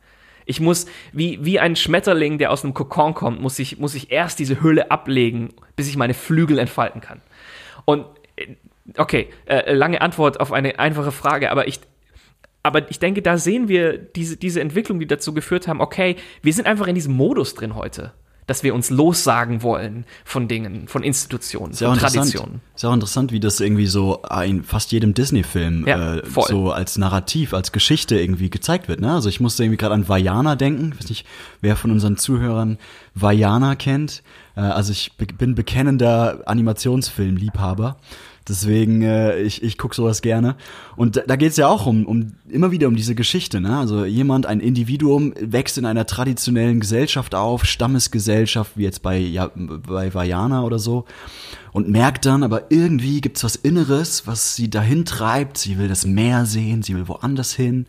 [0.46, 4.10] Ich muss, wie, wie ein Schmetterling, der aus einem Kokon kommt, muss ich, muss ich
[4.10, 7.20] erst diese Hülle ablegen, bis ich meine Flügel entfalten kann.
[7.84, 8.54] Und, äh,
[8.96, 11.80] okay, äh, lange Antwort auf eine einfache Frage, aber ich,
[12.62, 16.54] aber ich denke, da sehen wir diese, diese Entwicklung, die dazu geführt haben, okay, wir
[16.54, 18.14] sind einfach in diesem Modus drin heute
[18.48, 21.98] dass wir uns lossagen wollen von Dingen, von Institutionen, auch von.
[21.98, 22.60] Traditionen.
[22.74, 26.96] Ist auch interessant, wie das irgendwie so in fast jedem Disney-Film Ja, äh, so als
[26.96, 29.00] Narrativ, als Geschichte irgendwie gezeigt wird.
[29.00, 29.12] Ne?
[29.12, 30.92] Also ich musste irgendwie gerade an Vajana denken.
[30.94, 31.26] Ich weiß nicht,
[31.60, 32.78] wer von unseren Zuhörern
[33.14, 34.22] Vajana kennt.
[34.56, 37.98] Äh, also ich bin bekennender Animationsfilmliebhaber.
[38.48, 40.56] Deswegen, äh, ich, ich gucke sowas gerne.
[40.96, 43.60] Und da, da geht es ja auch um, um immer wieder um diese Geschichte.
[43.60, 43.76] Ne?
[43.76, 49.50] Also jemand, ein Individuum wächst in einer traditionellen Gesellschaft auf, Stammesgesellschaft, wie jetzt bei, ja,
[49.54, 51.04] bei Vajana oder so,
[51.72, 55.58] und merkt dann, aber irgendwie gibt's was Inneres, was sie dahin treibt.
[55.58, 57.86] Sie will das Meer sehen, sie will woanders hin.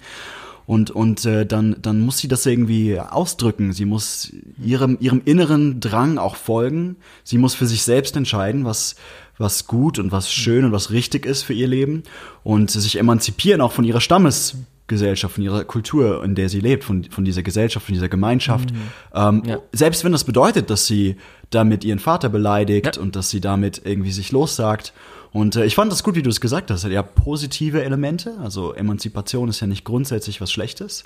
[0.69, 3.73] Und, und äh, dann, dann muss sie das irgendwie ausdrücken.
[3.73, 4.31] Sie muss
[4.63, 6.97] ihrem, ihrem inneren Drang auch folgen.
[7.23, 8.95] Sie muss für sich selbst entscheiden, was,
[9.39, 12.03] was gut und was schön und was richtig ist für ihr Leben.
[12.43, 17.03] Und sich emanzipieren auch von ihrer Stammesgesellschaft, von ihrer Kultur, in der sie lebt, von,
[17.05, 18.69] von dieser Gesellschaft, von dieser Gemeinschaft.
[19.15, 19.57] Ähm, Ja.
[19.71, 21.15] Selbst wenn das bedeutet, dass sie
[21.49, 23.01] damit ihren Vater beleidigt Ja.
[23.01, 24.93] und dass sie damit irgendwie sich lossagt.
[25.31, 26.83] Und äh, ich fand das gut, wie du es gesagt hast.
[26.85, 28.37] Ja, positive Elemente.
[28.41, 31.03] Also Emanzipation ist ja nicht grundsätzlich was Schlechtes.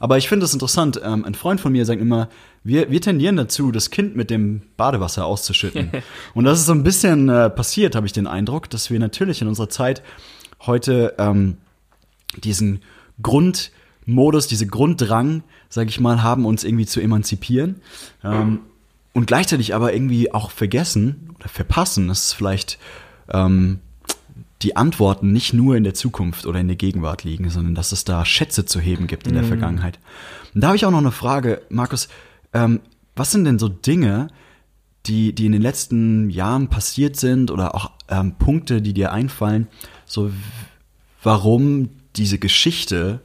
[0.00, 1.00] Aber ich finde es interessant.
[1.02, 2.28] Ähm, ein Freund von mir sagt immer,
[2.64, 5.90] wir, wir tendieren dazu, das Kind mit dem Badewasser auszuschütten.
[6.34, 9.40] Und das ist so ein bisschen äh, passiert, habe ich den Eindruck, dass wir natürlich
[9.40, 10.02] in unserer Zeit
[10.66, 11.56] heute ähm,
[12.42, 12.82] diesen
[13.22, 17.80] Grundmodus, diese Grunddrang, sage ich mal, haben, uns irgendwie zu emanzipieren.
[18.24, 18.60] Ähm,
[19.12, 22.78] und gleichzeitig aber irgendwie auch vergessen oder verpassen, dass es vielleicht
[23.32, 23.80] ähm,
[24.62, 28.04] die Antworten nicht nur in der Zukunft oder in der Gegenwart liegen, sondern dass es
[28.04, 29.98] da Schätze zu heben gibt in der Vergangenheit.
[30.54, 32.08] Und da habe ich auch noch eine Frage, Markus.
[32.52, 32.80] Ähm,
[33.16, 34.28] was sind denn so Dinge,
[35.06, 39.66] die, die in den letzten Jahren passiert sind oder auch ähm, Punkte, die dir einfallen,
[40.04, 40.30] so
[41.22, 43.20] warum diese Geschichte,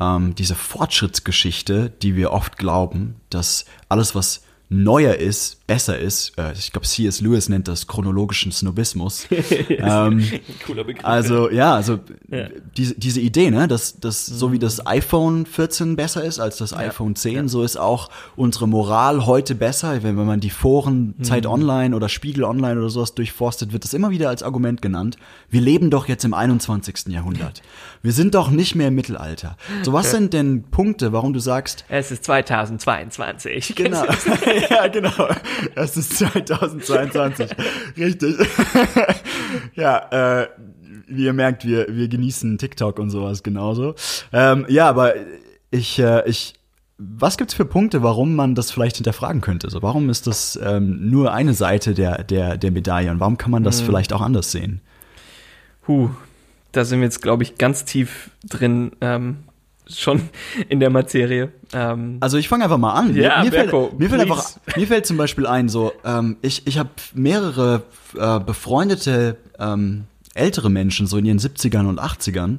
[0.00, 6.52] ähm, diese Fortschrittsgeschichte, die wir oft glauben, dass alles, was neuer ist, besser ist, äh,
[6.54, 7.20] ich glaube, C.S.
[7.20, 9.28] Lewis nennt das chronologischen Snobismus.
[9.68, 10.20] ähm,
[10.66, 11.04] Cooler Begriff.
[11.04, 12.48] also ja, also Ja.
[12.76, 16.72] diese, diese Idee, ne, dass, dass so wie das iPhone 14 besser ist als das
[16.74, 20.02] iPhone 10, so ist auch unsere Moral heute besser.
[20.02, 23.94] Wenn, wenn man die Foren Zeit Online oder Spiegel Online oder sowas durchforstet, wird das
[23.94, 25.18] immer wieder als Argument genannt.
[25.50, 27.06] Wir leben doch jetzt im 21.
[27.10, 27.62] Jahrhundert.
[28.02, 29.58] Wir sind doch nicht mehr im Mittelalter.
[29.82, 33.74] So was sind denn Punkte, warum du sagst, es ist 2022.
[33.76, 34.04] Genau.
[34.70, 35.28] ja, genau.
[35.74, 37.50] Es ist 2022.
[37.96, 38.36] Richtig.
[39.74, 40.48] ja, äh,
[41.06, 43.94] wie ihr merkt, wir, wir genießen TikTok und sowas genauso.
[44.32, 45.14] Ähm, ja, aber
[45.70, 46.54] ich, äh, ich,
[46.98, 49.70] was gibt's für Punkte, warum man das vielleicht hinterfragen könnte?
[49.70, 53.50] So, warum ist das ähm, nur eine Seite der, der, der Medaille und warum kann
[53.50, 54.80] man das vielleicht auch anders sehen?
[55.88, 56.10] Huh,
[56.72, 59.38] da sind wir jetzt, glaube ich, ganz tief drin, ähm,
[59.98, 60.28] schon
[60.68, 61.52] in der Materie.
[61.72, 63.14] Ähm, Also ich fange einfach mal an.
[63.14, 64.44] Ja, mir, mir, Berko, fällt, mir, fällt einfach,
[64.76, 67.82] mir fällt zum Beispiel ein, so ähm, ich, ich habe mehrere
[68.16, 72.58] äh, befreundete ähm, ältere Menschen, so in ihren 70ern und 80ern,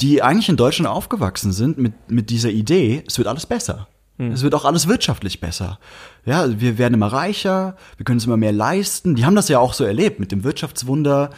[0.00, 3.88] die eigentlich in Deutschland aufgewachsen sind mit, mit dieser Idee, es wird alles besser.
[4.18, 4.32] Hm.
[4.32, 5.78] Es wird auch alles wirtschaftlich besser.
[6.24, 9.14] Ja, wir werden immer reicher, wir können uns immer mehr leisten.
[9.16, 11.30] Die haben das ja auch so erlebt mit dem Wirtschaftswunder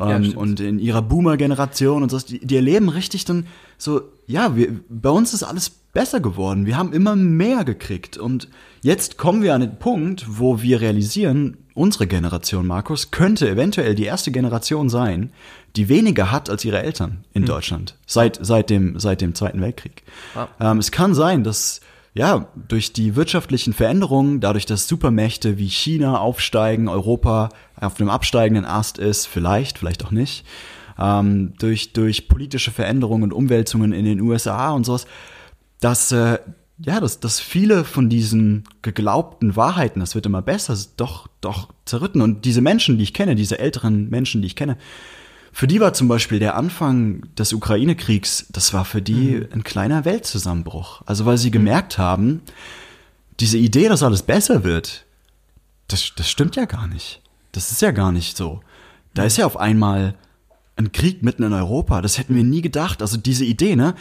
[0.00, 0.36] ähm, stimmt.
[0.36, 2.18] und in ihrer Boomer-Generation und so.
[2.18, 3.46] Die, die erleben richtig dann
[3.78, 6.66] so, ja, wir, bei uns ist alles besser geworden.
[6.66, 8.16] Wir haben immer mehr gekriegt.
[8.16, 8.48] Und
[8.82, 14.04] jetzt kommen wir an den Punkt, wo wir realisieren, unsere Generation, Markus, könnte eventuell die
[14.04, 15.32] erste Generation sein,
[15.76, 17.96] die weniger hat als ihre Eltern in Deutschland.
[18.06, 20.02] Seit, seit, dem, seit dem Zweiten Weltkrieg.
[20.34, 20.48] Ah.
[20.60, 21.80] Ähm, es kann sein, dass
[22.12, 28.64] ja, durch die wirtschaftlichen Veränderungen, dadurch, dass Supermächte wie China aufsteigen, Europa auf dem absteigenden
[28.64, 30.44] Ast ist, vielleicht, vielleicht auch nicht,
[30.98, 35.06] ähm, durch, durch politische Veränderungen und Umwälzungen in den USA und sowas,
[35.78, 36.38] dass, äh,
[36.84, 42.22] ja, dass, dass viele von diesen geglaubten Wahrheiten, das wird immer besser, doch, doch zerrütten.
[42.22, 44.76] Und diese Menschen, die ich kenne, diese älteren Menschen, die ich kenne,
[45.52, 50.04] für die war zum Beispiel der Anfang des Ukraine-Kriegs, das war für die ein kleiner
[50.04, 51.02] Weltzusammenbruch.
[51.06, 52.42] Also weil sie gemerkt haben,
[53.40, 55.04] diese Idee, dass alles besser wird,
[55.88, 57.20] das, das stimmt ja gar nicht.
[57.52, 58.60] Das ist ja gar nicht so.
[59.14, 60.14] Da ist ja auf einmal
[60.76, 62.00] ein Krieg mitten in Europa.
[62.00, 63.02] Das hätten wir nie gedacht.
[63.02, 63.94] Also diese Idee, ne?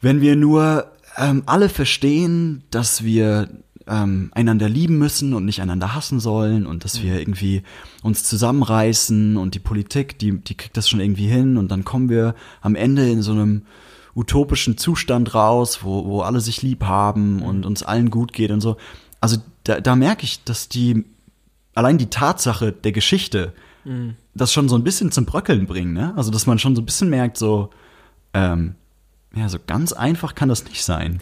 [0.00, 3.48] Wenn wir nur ähm, alle verstehen, dass wir
[3.86, 7.62] ähm, einander lieben müssen und nicht einander hassen sollen und dass wir irgendwie
[8.02, 12.08] uns zusammenreißen und die Politik, die, die kriegt das schon irgendwie hin und dann kommen
[12.08, 13.62] wir am Ende in so einem
[14.14, 18.60] utopischen Zustand raus, wo, wo alle sich lieb haben und uns allen gut geht und
[18.60, 18.76] so.
[19.20, 21.04] Also da, da merke ich, dass die
[21.74, 23.52] allein die Tatsache der Geschichte
[24.34, 26.12] das schon so ein bisschen zum Bröckeln bringen, ne?
[26.16, 27.70] Also dass man schon so ein bisschen merkt, so
[28.34, 28.74] ähm,
[29.34, 31.20] ja, so ganz einfach kann das nicht sein.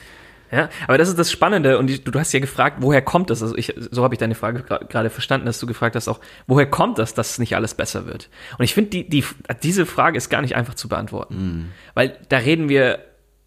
[0.52, 3.30] Ja, aber das ist das Spannende und die, du, du hast ja gefragt, woher kommt
[3.30, 3.40] das?
[3.42, 6.18] Also ich, so habe ich deine Frage gra- gerade verstanden, dass du gefragt hast auch,
[6.48, 8.28] woher kommt das, dass nicht alles besser wird?
[8.58, 9.24] Und ich finde, die, die,
[9.62, 12.98] diese Frage ist gar nicht einfach zu beantworten, weil da reden wir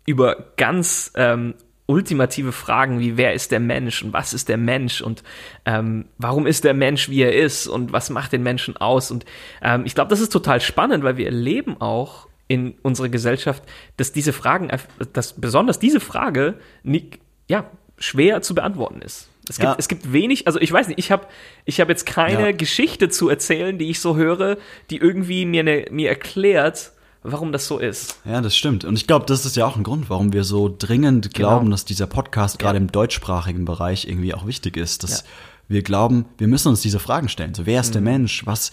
[0.06, 1.56] über ganz ähm,
[1.88, 5.24] ultimative Fragen wie wer ist der Mensch und was ist der Mensch und
[5.66, 9.26] ähm, warum ist der Mensch wie er ist und was macht den Menschen aus und
[9.62, 13.64] ähm, ich glaube, das ist total spannend, weil wir erleben auch in unserer Gesellschaft,
[13.98, 14.70] dass diese Fragen,
[15.14, 19.30] dass besonders diese Frage nicht, ja, schwer zu beantworten ist.
[19.50, 19.76] Es gibt, Ja.
[19.78, 21.28] es gibt wenig, also ich weiß nicht, ich habe
[21.66, 22.52] ich hab jetzt keine Ja.
[22.52, 24.58] Geschichte zu erzählen, die ich so höre,
[24.90, 26.92] die irgendwie mir, ne, mir erklärt,
[27.24, 28.20] warum das so ist.
[28.26, 28.84] Ja, das stimmt.
[28.86, 31.50] Und ich glaube, das ist ja auch ein Grund, warum wir so dringend Genau.
[31.50, 32.82] glauben, dass dieser Podcast gerade Ja.
[32.82, 35.04] im deutschsprachigen Bereich irgendwie auch wichtig ist.
[35.04, 35.24] Dass
[35.70, 37.54] wir glauben, wir müssen uns diese Fragen stellen.
[37.54, 38.06] So, wer ist der Mhm.
[38.08, 38.46] Mensch?
[38.46, 38.72] Was,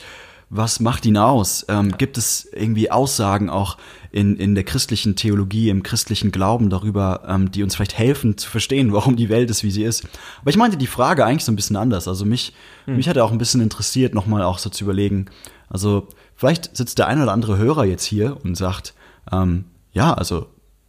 [0.52, 1.64] was macht ihn aus?
[1.68, 3.76] Ähm, Gibt es irgendwie Aussagen auch
[4.10, 8.50] in, in der christlichen Theologie, im christlichen Glauben darüber, ähm, die uns vielleicht helfen zu
[8.50, 10.04] verstehen, warum die Welt ist, wie sie ist?
[10.40, 12.08] Aber ich meinte die Frage eigentlich so ein bisschen anders.
[12.08, 12.52] Also mich,
[12.86, 12.96] Hm.
[12.96, 15.26] mich hat auch ein bisschen interessiert, nochmal auch so zu überlegen.
[15.68, 18.92] Also vielleicht sitzt der ein oder andere Hörer jetzt hier und sagt,
[19.30, 20.46] ähm, ja, also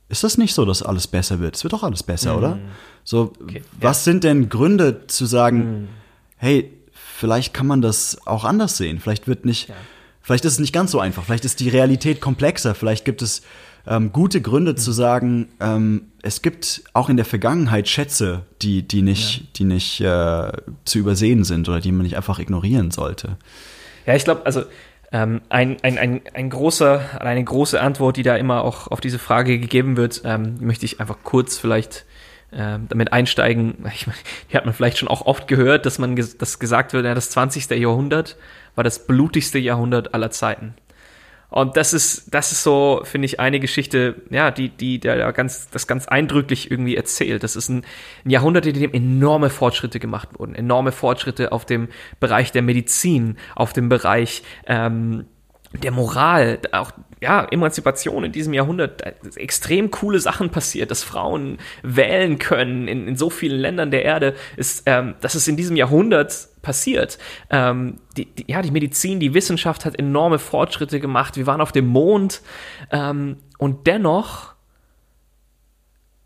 [0.09, 1.55] ist das nicht so, dass alles besser wird?
[1.55, 2.57] Es wird doch alles besser, oder?
[3.03, 3.31] So.
[3.41, 5.87] Okay, was sind denn Gründe zu sagen,
[6.37, 6.73] hey,
[7.21, 8.99] vielleicht kann man das auch anders sehen.
[8.99, 9.75] Vielleicht wird nicht, Ja.
[10.21, 11.23] vielleicht ist es nicht ganz so einfach.
[11.23, 12.73] Vielleicht ist die Realität komplexer.
[12.75, 13.43] Vielleicht gibt es
[13.87, 19.01] ähm, gute Gründe zu sagen, ähm, es gibt auch in der Vergangenheit Schätze, die, die
[19.03, 20.51] nicht, die nicht äh,
[20.85, 23.37] zu übersehen sind oder die man nicht einfach ignorieren sollte.
[24.07, 24.63] Ja, ich glaube, also
[25.11, 29.19] ähm, ein, ein, ein, ein großer, eine große Antwort, die da immer auch auf diese
[29.19, 32.05] Frage gegeben wird, ähm, möchte ich einfach kurz vielleicht
[32.51, 33.85] damit einsteigen.
[33.93, 34.19] Ich meine,
[34.51, 37.13] die hat man vielleicht schon auch oft gehört, dass man ges dass gesagt wird, ja,
[37.13, 37.69] das 20.
[37.71, 38.37] Jahrhundert
[38.75, 40.75] war das blutigste Jahrhundert aller Zeiten.
[41.51, 45.69] Und das ist, das ist so, finde ich, eine Geschichte, ja, die, die, der ganz,
[45.69, 47.43] das ganz eindrücklich irgendwie erzählt.
[47.43, 47.83] Das ist ein,
[48.23, 50.55] ein Jahrhundert, in dem enorme Fortschritte gemacht wurden.
[50.55, 51.89] Enorme Fortschritte auf dem
[52.21, 55.25] Bereich der Medizin, auf dem Bereich, ähm,
[55.73, 61.59] der Moral, auch ja, Emanzipation in diesem Jahrhundert, ist extrem coole Sachen passiert, dass Frauen
[61.83, 65.75] wählen können in, in so vielen Ländern der Erde, ist, ähm, das ist in diesem
[65.75, 67.19] Jahrhundert passiert.
[67.51, 71.37] Ähm, die, die, ja, die Medizin, die Wissenschaft hat enorme Fortschritte gemacht.
[71.37, 72.41] Wir waren auf dem Mond
[72.91, 74.55] ähm, und dennoch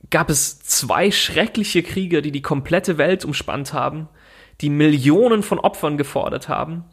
[0.10, 4.08] gab es zwei schreckliche Kriege, die die komplette Welt umspannt haben,
[4.62, 6.86] die Millionen von Opfern gefordert haben,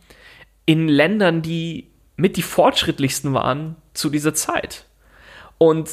[0.67, 1.92] in Ländern, die
[2.23, 4.85] mit die fortschrittlichsten waren zu dieser Zeit.
[5.59, 5.91] Und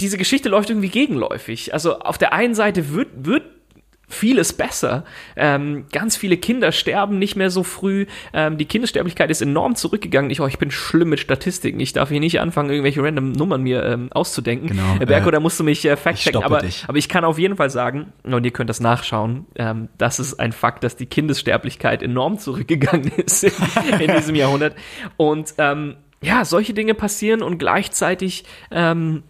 [0.00, 1.72] diese Geschichte läuft irgendwie gegenläufig.
[1.72, 3.42] Also auf der einen Seite wird, wird
[4.12, 5.04] vieles besser.
[5.36, 8.06] Ähm, ganz viele Kinder sterben nicht mehr so früh.
[8.32, 10.30] Ähm, die Kindersterblichkeit ist enorm zurückgegangen.
[10.30, 11.80] Ich, oh, ich bin schlimm mit Statistiken.
[11.80, 14.68] Ich darf hier nicht anfangen, irgendwelche random Nummern mir ähm, auszudenken.
[14.68, 16.42] Genau, Herr Berko, äh, da musst du mich äh, fact-checken.
[16.42, 20.20] Aber, aber ich kann auf jeden Fall sagen, und ihr könnt das nachschauen, ähm, das
[20.20, 24.76] ist ein Fakt, dass die Kindessterblichkeit enorm zurückgegangen ist in, in diesem Jahrhundert.
[25.16, 29.24] Und ähm, ja, solche Dinge passieren und gleichzeitig ähm,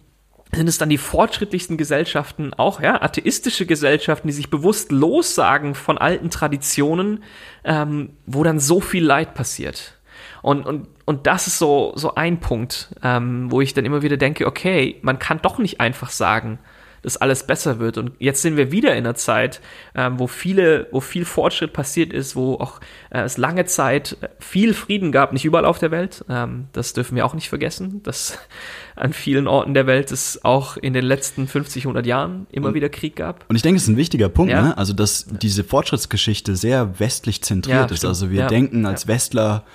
[0.55, 5.97] sind es dann die fortschrittlichsten Gesellschaften, auch ja, atheistische Gesellschaften, die sich bewusst lossagen von
[5.97, 7.23] alten Traditionen,
[7.63, 9.99] ähm, wo dann so viel Leid passiert.
[10.41, 14.17] Und, und, und das ist so, so ein Punkt, ähm, wo ich dann immer wieder
[14.17, 16.59] denke, okay, man kann doch nicht einfach sagen,
[17.03, 17.97] dass alles besser wird.
[17.97, 19.61] Und jetzt sind wir wieder in einer Zeit,
[19.93, 22.79] ähm, wo viele, wo viel Fortschritt passiert ist, wo auch
[23.11, 26.25] äh, es lange Zeit viel Frieden gab, nicht überall auf der Welt.
[26.29, 28.39] Ähm, das dürfen wir auch nicht vergessen, dass
[28.95, 32.89] an vielen Orten der Welt es auch in den letzten 50, 100 Jahren immer wieder
[32.89, 33.45] Krieg gab.
[33.49, 34.61] Und ich denke, es ist ein wichtiger Punkt, Ja.
[34.61, 34.77] ne?
[34.77, 38.05] Also, dass diese Fortschrittsgeschichte sehr westlich zentriert Ja, ist.
[38.05, 39.03] Also, wir denken als.
[39.07, 39.65] Westler,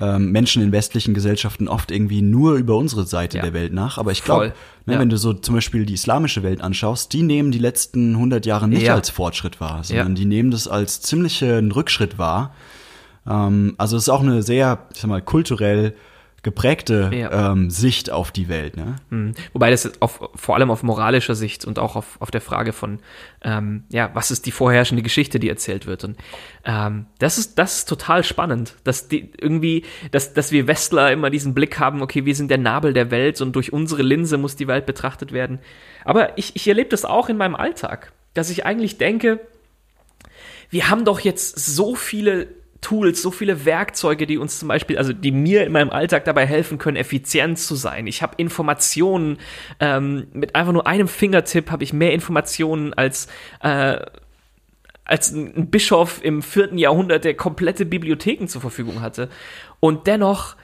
[0.00, 3.42] ähm, Menschen in westlichen Gesellschaften oft irgendwie nur über unsere Seite Ja.
[3.44, 3.98] der Welt nach.
[3.98, 4.52] Aber ich glaube,
[4.86, 4.98] ne, Ja.
[5.00, 8.68] wenn du so zum Beispiel die islamische Welt anschaust, die nehmen die letzten 100 Jahre
[8.68, 8.94] nicht Ja.
[8.94, 12.54] als Fortschritt wahr, sondern die nehmen das als ziemlichen Rückschritt wahr.
[13.28, 15.94] Ähm, also, es ist auch eine sehr, ich sag mal, kulturell
[16.42, 17.52] geprägte Ja.
[17.52, 18.76] ähm, Sicht auf die Welt.
[18.76, 18.96] Ne?
[19.10, 19.34] Mhm.
[19.52, 22.98] Wobei das auf, vor allem auf moralischer Sicht und auch auf, auf der Frage von,
[23.42, 26.02] ähm, ja, was ist die vorherrschende Geschichte, die erzählt wird.
[26.02, 26.16] Und
[26.64, 31.30] ähm, das ist, das ist total spannend, dass die irgendwie, dass, dass wir Westler immer
[31.30, 34.56] diesen Blick haben, okay, wir sind der Nabel der Welt und durch unsere Linse muss
[34.56, 35.60] die Welt betrachtet werden.
[36.04, 39.38] Aber ich, ich erlebe das auch in meinem Alltag, dass ich eigentlich denke,
[40.70, 42.48] wir haben doch jetzt so viele
[42.82, 46.46] Tools, so viele Werkzeuge, die uns zum Beispiel, also die mir in meinem Alltag dabei
[46.46, 48.06] helfen können, effizient zu sein.
[48.06, 49.38] Ich habe Informationen,
[49.80, 53.28] ähm, mit einfach nur einem Fingertipp habe ich mehr Informationen als
[53.60, 53.98] äh,
[55.04, 59.28] als ein Bischof im vierten Jahrhundert, der komplette Bibliotheken zur Verfügung hatte.
[59.80, 60.56] Und dennoch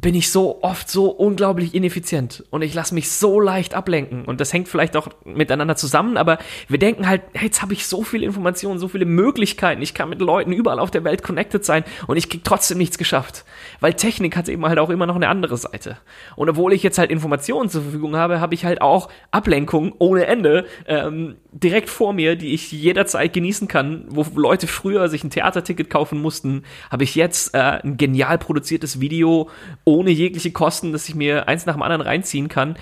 [0.00, 4.24] bin ich so oft so unglaublich ineffizient und ich lasse mich so leicht ablenken.
[4.24, 7.86] Und das hängt vielleicht auch miteinander zusammen, aber wir denken halt, hey, jetzt habe ich
[7.86, 11.64] so viele Informationen, so viele Möglichkeiten, ich kann mit Leuten überall auf der Welt connected
[11.64, 13.44] sein und ich krieg trotzdem nichts geschafft,
[13.80, 15.98] weil Technik hat eben halt auch immer noch eine andere Seite.
[16.34, 20.26] Und obwohl ich jetzt halt Informationen zur Verfügung habe, habe ich halt auch Ablenkung ohne
[20.26, 20.66] Ende.
[20.86, 25.90] Ähm, direkt vor mir, die ich jederzeit genießen kann, wo Leute früher sich ein Theaterticket
[25.90, 29.50] kaufen mussten, habe ich jetzt äh, ein genial produziertes Video
[29.84, 32.76] ohne jegliche Kosten, dass ich mir eins nach dem anderen reinziehen kann.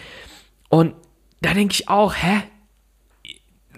[0.69, 0.95] Und
[1.41, 2.43] da denke ich auch, hä?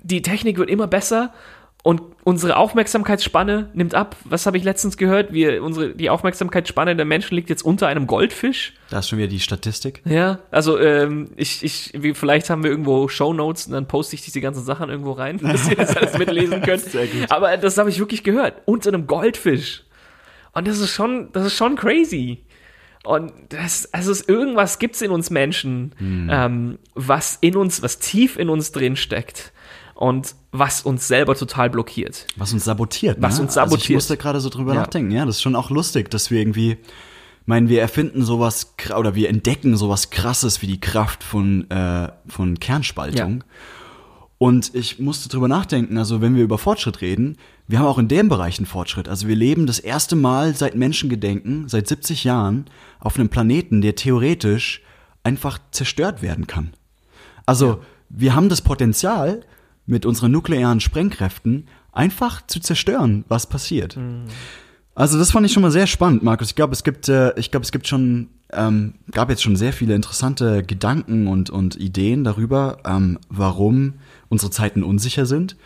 [0.02, 1.32] Die Technik wird immer besser
[1.82, 4.16] und unsere Aufmerksamkeitsspanne nimmt ab.
[4.24, 5.32] Was habe ich letztens gehört?
[5.32, 8.74] Wir, unsere, die Aufmerksamkeitsspanne der Menschen liegt jetzt unter einem Goldfisch.
[8.90, 10.02] Da ist schon wieder die Statistik.
[10.04, 14.22] Ja, also ähm, ich, ich, wie, vielleicht haben wir irgendwo Shownotes und dann poste ich
[14.22, 16.82] diese ganzen Sachen irgendwo rein, dass ihr das alles mitlesen könnt.
[16.90, 17.30] Sehr gut.
[17.30, 18.60] Aber das habe ich wirklich gehört.
[18.66, 19.84] Unter einem Goldfisch.
[20.52, 22.44] Und das ist schon, das ist schon crazy.
[23.04, 25.94] Und das, also es, irgendwas gibt's in uns Menschen,
[26.30, 29.54] ähm, was in uns, was tief in uns drin steckt
[30.00, 32.26] und was uns selber total blockiert.
[32.36, 33.18] Was uns sabotiert.
[33.20, 33.42] Was ne?
[33.42, 33.96] uns Also ich sabotiert.
[33.96, 34.80] musste gerade so drüber Ja.
[34.80, 35.10] nachdenken.
[35.12, 36.78] Ja, das ist schon auch lustig, dass wir irgendwie,
[37.44, 42.58] meinen wir erfinden sowas oder wir entdecken sowas Krasses wie die Kraft von äh, von
[42.58, 43.44] Kernspaltung.
[44.38, 47.36] Und ich musste drüber nachdenken, also wenn wir über Fortschritt reden,
[47.68, 49.06] wir haben auch in dem Bereich einen Fortschritt.
[49.06, 52.64] Also wir leben das erste Mal seit Menschengedenken, seit 70 Jahren,
[53.00, 54.80] auf einem Planeten, der theoretisch
[55.24, 56.72] einfach zerstört werden kann.
[57.44, 59.44] Also wir haben das Potenzial,
[59.90, 63.96] mit unseren nuklearen Sprengkräften einfach zu zerstören, was passiert.
[64.94, 66.48] Also das fand ich schon mal sehr spannend, Markus.
[66.48, 69.72] Ich glaube, es gibt, äh, ich glaube, es gibt schon, ähm, gab jetzt schon sehr
[69.72, 73.94] viele interessante Gedanken und und Ideen darüber, ähm, warum
[74.28, 75.56] unsere Zeiten unsicher sind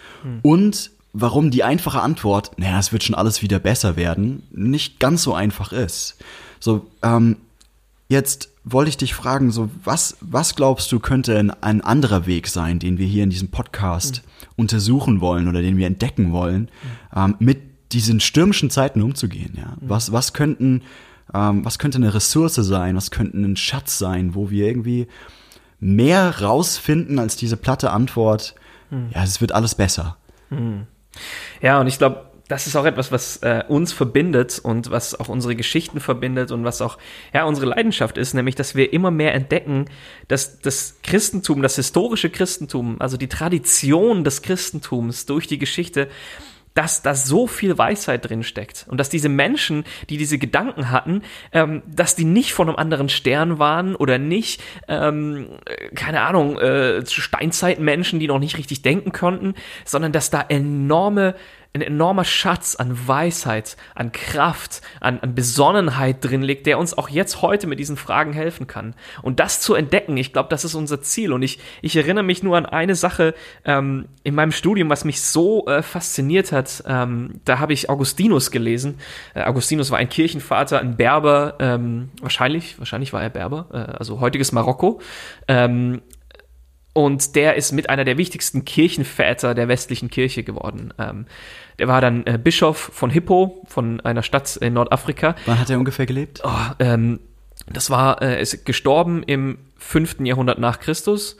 [0.43, 5.23] und warum die einfache Antwort, naja, es wird schon alles wieder besser werden, nicht ganz
[5.23, 6.17] so einfach ist.
[6.61, 7.37] So, ähm,
[8.09, 12.49] Jetzt wollte ich dich fragen, so was, was glaubst du könnte ein, ein anderer Weg
[12.49, 14.23] sein, den wir hier in diesem Podcast
[14.57, 16.71] untersuchen wollen oder den wir entdecken wollen,
[17.15, 17.61] ähm, mit
[17.93, 19.55] diesen stürmischen Zeiten umzugehen?
[19.57, 19.77] Ja?
[19.81, 20.83] Was, was könnten,
[21.33, 22.97] ähm, was könnte eine Ressource sein?
[22.97, 25.07] Was könnte ein Schatz sein, wo wir irgendwie
[25.81, 28.55] mehr rausfinden als diese platte Antwort?
[29.13, 30.17] Ja, es wird alles besser.
[31.61, 35.29] Ja, und ich glaube, das ist auch etwas, was äh, uns verbindet und was auch
[35.29, 36.99] unsere Geschichten verbindet und was auch
[37.33, 39.87] ja unsere Leidenschaft ist, nämlich, dass wir immer mehr entdecken,
[40.29, 46.09] dass das Christentum, das historische Christentum, also die Tradition des Christentums durch die Geschichte,
[46.75, 51.23] dass da so viel Weisheit drin steckt und dass diese Menschen, die diese Gedanken hatten,
[51.53, 56.59] ähm, dass die nicht von einem anderen Stern waren oder nicht, ähm, äh, keine Ahnung,
[56.59, 59.55] äh, Steinzeitmenschen, die noch nicht richtig denken konnten,
[59.85, 61.37] sondern dass da enorme
[61.75, 67.09] ein enormer Schatz an Weisheit, an Kraft, an, an Besonnenheit drin liegt, der uns auch
[67.09, 68.95] jetzt heute mit diesen Fragen helfen kann.
[69.23, 71.33] Und das zu entdecken, ich glaube, das ist unser Ziel.
[71.33, 73.35] Und ich, ich erinnere mich nur an eine Sache
[73.65, 76.85] ähm, in meinem Studium, was mich so äh, fasziniert hat.
[76.87, 79.01] Ähm, da habe ich Augustinus gelesen.
[79.35, 84.21] Äh, Augustinus war ein Kirchenvater, ein Berber, ähm, wahrscheinlich, wahrscheinlich war er Berber, äh, also
[84.21, 85.01] heutiges Marokko.
[85.49, 86.03] Ähm,
[86.95, 90.95] und der ist mit einer der wichtigsten Kirchenväter der westlichen Kirche geworden.
[90.97, 91.27] Ähm,
[91.79, 95.35] der war dann äh, Bischof von Hippo, von einer Stadt in Nordafrika.
[95.47, 96.43] Wann hat er ungefähr gelebt?
[96.45, 97.21] Oh, ähm,
[97.67, 101.37] das war, äh, ist gestorben im fünften Jahrhundert nach Christus.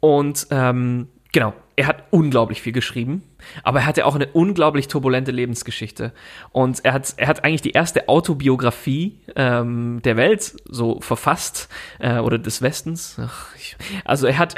[0.00, 3.24] Und ähm, genau, er hat unglaublich viel geschrieben,
[3.64, 6.12] aber er hatte auch eine unglaublich turbulente Lebensgeschichte.
[6.52, 11.68] Und er hat, er hat eigentlich die erste Autobiografie ähm, der Welt so verfasst
[11.98, 13.16] äh, oder des Westens.
[13.18, 14.54] Ach, ich, also er hat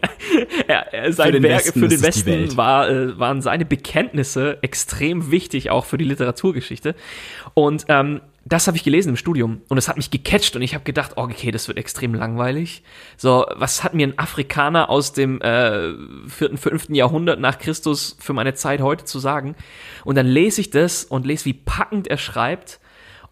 [0.68, 5.30] er, er, sein den Werk Westen für den Westen war, äh, waren seine Bekenntnisse extrem
[5.30, 6.94] wichtig, auch für die Literaturgeschichte.
[7.52, 10.74] Und ähm, das habe ich gelesen im Studium und es hat mich gecatcht und ich
[10.74, 12.82] habe gedacht, oh, okay, das wird extrem langweilig.
[13.18, 15.92] So, was hat mir ein Afrikaner aus dem äh,
[16.28, 19.54] vierten, fünften Jahrhundert nach Christus für meine Zeit heute zu sagen?
[20.04, 22.80] Und dann lese ich das und lese, wie packend er schreibt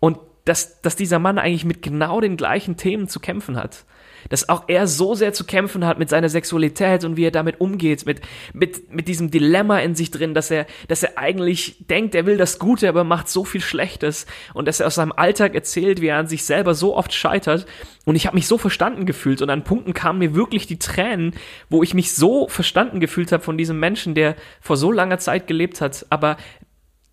[0.00, 3.86] und dass, dass dieser Mann eigentlich mit genau den gleichen Themen zu kämpfen hat
[4.28, 7.60] dass auch er so sehr zu kämpfen hat mit seiner Sexualität und wie er damit
[7.60, 8.20] umgeht, mit,
[8.52, 12.36] mit, mit diesem Dilemma in sich drin, dass er, dass er eigentlich denkt, er will
[12.36, 16.08] das Gute, aber macht so viel Schlechtes und dass er aus seinem Alltag erzählt, wie
[16.08, 17.66] er an sich selber so oft scheitert.
[18.04, 21.34] Und ich habe mich so verstanden gefühlt und an Punkten kamen mir wirklich die Tränen,
[21.68, 25.46] wo ich mich so verstanden gefühlt habe von diesem Menschen, der vor so langer Zeit
[25.46, 26.36] gelebt hat, aber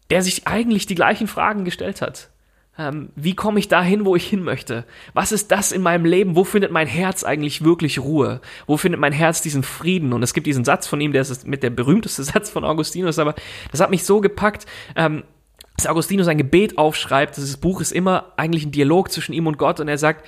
[0.09, 2.30] der sich eigentlich die gleichen Fragen gestellt hat.
[2.78, 4.86] Ähm, wie komme ich dahin, wo ich hin möchte?
[5.13, 6.36] Was ist das in meinem Leben?
[6.36, 8.41] Wo findet mein Herz eigentlich wirklich Ruhe?
[8.65, 10.11] Wo findet mein Herz diesen Frieden?
[10.11, 13.19] Und es gibt diesen Satz von ihm, der ist mit der berühmteste Satz von Augustinus,
[13.19, 13.36] aber
[13.71, 14.65] das hat mich so gepackt,
[14.95, 15.24] ähm,
[15.78, 17.38] dass Augustinus ein Gebet aufschreibt.
[17.38, 20.26] Dieses Buch ist immer eigentlich ein Dialog zwischen ihm und Gott und er sagt,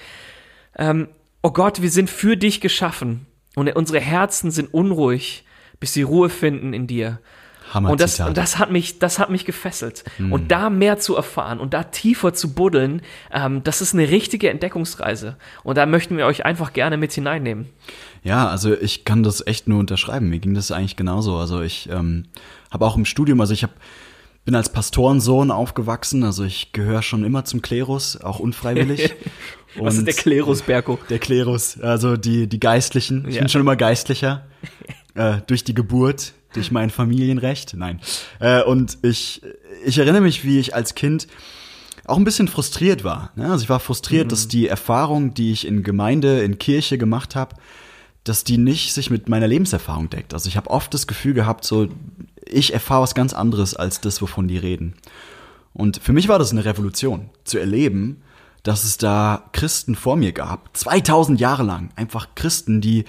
[0.77, 1.07] ähm,
[1.41, 3.25] oh Gott, wir sind für dich geschaffen
[3.55, 5.45] und unsere Herzen sind unruhig,
[5.79, 7.19] bis sie Ruhe finden in dir.
[7.76, 10.03] Hammer und das, und das hat mich, das hat mich gefesselt.
[10.17, 10.32] Mm.
[10.32, 13.01] Und da mehr zu erfahren und da tiefer zu buddeln,
[13.32, 15.36] ähm, das ist eine richtige Entdeckungsreise.
[15.63, 17.67] Und da möchten wir euch einfach gerne mit hineinnehmen.
[18.23, 20.30] Ja, also ich kann das echt nur unterschreiben.
[20.30, 21.36] Mir ging das eigentlich genauso.
[21.36, 22.23] Also ich ähm,
[22.71, 23.73] habe auch im Studium, also ich habe
[24.45, 29.15] bin als Pastorensohn aufgewachsen, also ich gehöre schon immer zum Klerus, auch unfreiwillig.
[29.76, 30.99] Was ist der Klerus, Berko?
[31.09, 33.26] Der Klerus, also die, die Geistlichen.
[33.28, 33.41] Ich ja.
[33.41, 34.45] bin schon immer Geistlicher.
[35.15, 37.73] äh, durch die Geburt durch mein Familienrecht.
[37.75, 37.99] Nein.
[38.39, 39.41] Äh, und ich,
[39.85, 41.27] ich erinnere mich, wie ich als Kind
[42.05, 43.31] auch ein bisschen frustriert war.
[43.35, 43.49] Ne?
[43.51, 44.29] Also ich war frustriert, mhm.
[44.29, 47.55] dass die Erfahrung, die ich in Gemeinde, in Kirche gemacht habe,
[48.23, 50.33] dass die nicht sich mit meiner Lebenserfahrung deckt.
[50.33, 51.87] Also ich habe oft das Gefühl gehabt, so
[52.47, 54.95] ich erfahre was ganz anderes als das, wovon die reden.
[55.73, 58.21] Und für mich war das eine Revolution, zu erleben,
[58.63, 63.05] dass es da Christen vor mir gab, 2000 Jahre lang, einfach Christen, die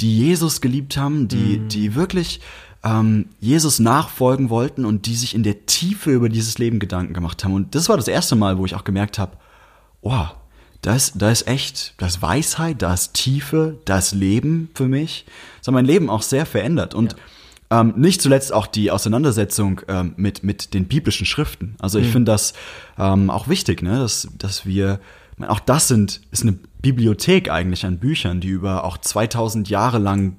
[0.00, 1.68] die Jesus geliebt haben, die mhm.
[1.68, 2.40] die wirklich
[2.84, 7.44] ähm, Jesus nachfolgen wollten und die sich in der Tiefe über dieses Leben Gedanken gemacht
[7.44, 7.54] haben.
[7.54, 9.36] Und das war das erste Mal, wo ich auch gemerkt habe,
[10.00, 10.26] oh,
[10.82, 14.88] da ist, da ist echt, da ist Weisheit, da ist Tiefe, da ist Leben für
[14.88, 15.26] mich.
[15.58, 16.92] Das hat mein Leben auch sehr verändert.
[16.92, 17.14] Und
[17.70, 17.80] ja.
[17.80, 21.76] ähm, nicht zuletzt auch die Auseinandersetzung ähm, mit, mit den biblischen Schriften.
[21.78, 22.12] Also ich mhm.
[22.12, 22.52] finde das
[22.98, 24.00] ähm, auch wichtig, ne?
[24.00, 24.98] dass, dass wir,
[25.46, 30.36] auch das sind, ist eine Bibliothek eigentlich an Büchern, die über auch 2000 Jahre lang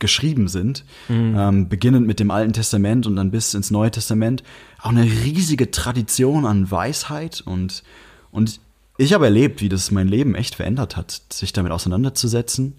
[0.00, 1.34] geschrieben sind, mhm.
[1.38, 4.42] ähm, beginnend mit dem Alten Testament und dann bis ins Neue Testament,
[4.80, 7.82] auch eine riesige Tradition an Weisheit und,
[8.30, 8.60] und
[8.98, 12.74] ich habe erlebt, wie das mein Leben echt verändert hat, sich damit auseinanderzusetzen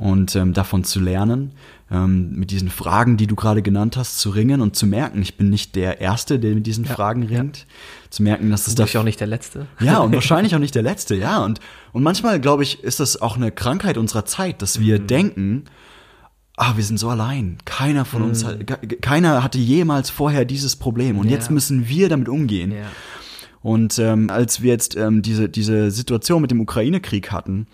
[0.00, 1.52] und ähm, davon zu lernen,
[1.90, 5.36] ähm, mit diesen Fragen, die du gerade genannt hast, zu ringen und zu merken, ich
[5.36, 7.58] bin nicht der Erste, der mit diesen ja, Fragen ringt.
[7.58, 7.64] Ja.
[8.08, 9.66] Zu merken, dass es das auch nicht der Letzte.
[9.78, 11.44] Ja, und wahrscheinlich auch nicht der Letzte, ja.
[11.44, 11.60] Und,
[11.92, 15.06] und manchmal, glaube ich, ist das auch eine Krankheit unserer Zeit, dass wir mhm.
[15.06, 15.64] denken,
[16.56, 17.58] ah, wir sind so allein.
[17.64, 18.58] Keiner von uns, hat,
[19.00, 21.32] keiner hatte jemals vorher dieses Problem und ja.
[21.32, 22.72] jetzt müssen wir damit umgehen.
[22.72, 22.86] Ja.
[23.62, 27.66] Und ähm, als wir jetzt ähm, diese, diese Situation mit dem Ukraine-Krieg hatten,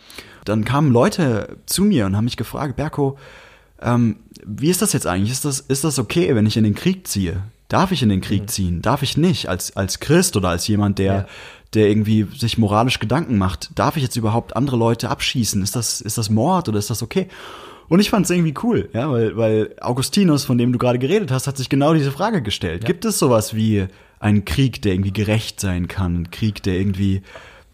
[0.45, 3.19] dann kamen Leute zu mir und haben mich gefragt, Berko,
[3.81, 5.33] ähm, wie ist das jetzt eigentlich?
[5.33, 7.43] Ist das, ist das okay, wenn ich in den Krieg ziehe?
[7.69, 8.49] Darf ich in den Krieg mhm.
[8.49, 8.83] ziehen?
[8.83, 9.49] Darf ich nicht?
[9.49, 11.27] Als, als Christ oder als jemand, der, ja.
[11.75, 15.63] der irgendwie sich moralisch Gedanken macht, darf ich jetzt überhaupt andere Leute abschießen?
[15.63, 17.29] Ist das, ist das Mord oder ist das okay?
[17.89, 21.31] Und ich fand es irgendwie cool, ja, weil, weil Augustinus, von dem du gerade geredet
[21.31, 22.83] hast, hat sich genau diese Frage gestellt.
[22.83, 22.87] Ja.
[22.87, 23.87] Gibt es sowas wie
[24.19, 27.23] einen Krieg, der irgendwie gerecht sein kann, ein Krieg, der irgendwie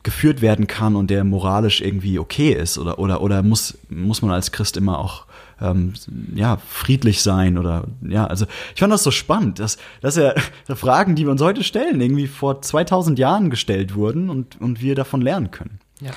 [0.02, 2.78] geführt werden kann und der moralisch irgendwie okay ist?
[2.78, 5.26] Oder, oder, oder muss, muss man als Christ immer auch
[5.60, 5.94] ähm,
[6.34, 10.34] ja, friedlich sein oder ja, also ich fand das so spannend, dass, dass ja
[10.74, 14.94] Fragen, die wir uns heute stellen, irgendwie vor 2000 Jahren gestellt wurden und, und wir
[14.94, 15.78] davon lernen können.
[16.00, 16.10] Ja.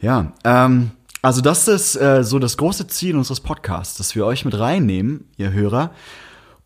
[0.00, 0.90] Ja, ähm,
[1.24, 5.24] also das ist äh, so das große Ziel unseres Podcasts, dass wir euch mit reinnehmen,
[5.38, 5.90] ihr Hörer,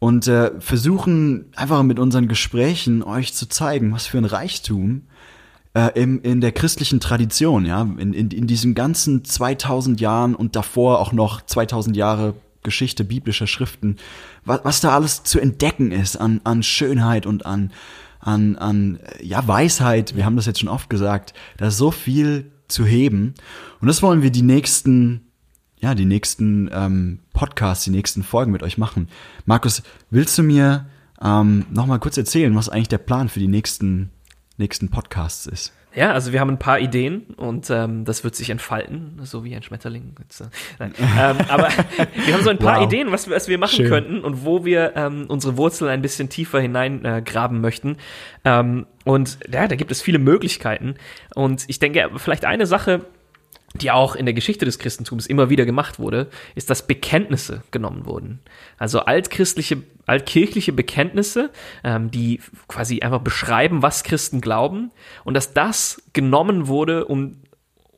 [0.00, 5.02] und äh, versuchen einfach mit unseren Gesprächen euch zu zeigen, was für ein Reichtum
[5.74, 10.56] äh, im, in der christlichen Tradition, ja, in, in, in diesen ganzen 2000 Jahren und
[10.56, 12.34] davor auch noch 2000 Jahre
[12.64, 13.96] Geschichte biblischer Schriften,
[14.44, 17.70] was, was da alles zu entdecken ist an, an Schönheit und an,
[18.18, 20.16] an, an ja, Weisheit.
[20.16, 21.32] Wir haben das jetzt schon oft gesagt.
[21.58, 23.34] Da ist so viel zu heben.
[23.80, 25.26] Und das wollen wir die nächsten,
[25.80, 29.08] ja, die nächsten ähm, Podcasts, die nächsten Folgen mit euch machen.
[29.46, 30.86] Markus, willst du mir
[31.20, 34.10] ähm, noch mal kurz erzählen, was eigentlich der Plan für die nächsten,
[34.56, 35.72] nächsten Podcasts ist?
[35.98, 39.56] Ja, also wir haben ein paar Ideen und ähm, das wird sich entfalten, so wie
[39.56, 40.14] ein Schmetterling.
[40.16, 40.44] Äh,
[40.78, 40.94] nein.
[40.98, 41.70] ähm, aber
[42.24, 42.86] wir haben so ein paar wow.
[42.86, 43.88] Ideen, was, was wir machen Schön.
[43.88, 47.96] könnten und wo wir ähm, unsere Wurzeln ein bisschen tiefer hineingraben äh, möchten.
[48.44, 50.94] Ähm, und ja, da gibt es viele Möglichkeiten.
[51.34, 53.04] Und ich denke, vielleicht eine Sache,
[53.74, 58.06] die auch in der Geschichte des Christentums immer wieder gemacht wurde, ist, dass Bekenntnisse genommen
[58.06, 58.40] wurden.
[58.78, 61.50] Also altchristliche, altkirchliche Bekenntnisse,
[61.84, 64.90] ähm, die quasi einfach beschreiben, was Christen glauben,
[65.24, 67.36] und dass das genommen wurde, um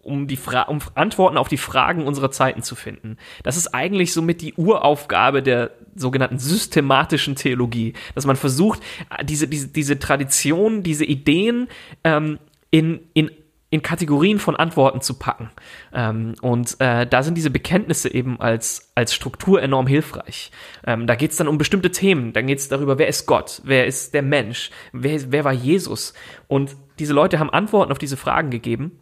[0.03, 3.19] um die Fra um Antworten auf die Fragen unserer Zeiten zu finden.
[3.43, 8.81] Das ist eigentlich somit die Uraufgabe der sogenannten systematischen Theologie, dass man versucht,
[9.25, 11.69] diese, diese, diese Tradition, diese Ideen
[12.03, 12.39] ähm,
[12.71, 13.31] in, in
[13.71, 15.51] in Kategorien von Antworten zu packen.
[15.95, 20.51] Ähm, und äh, da sind diese Bekenntnisse eben als, als Struktur enorm hilfreich.
[20.85, 22.33] Ähm, da geht es dann um bestimmte Themen.
[22.33, 26.15] Dann geht es darüber, wer ist Gott, wer ist der Mensch, wer, wer war Jesus.
[26.49, 28.99] Und diese Leute haben Antworten auf diese Fragen gegeben.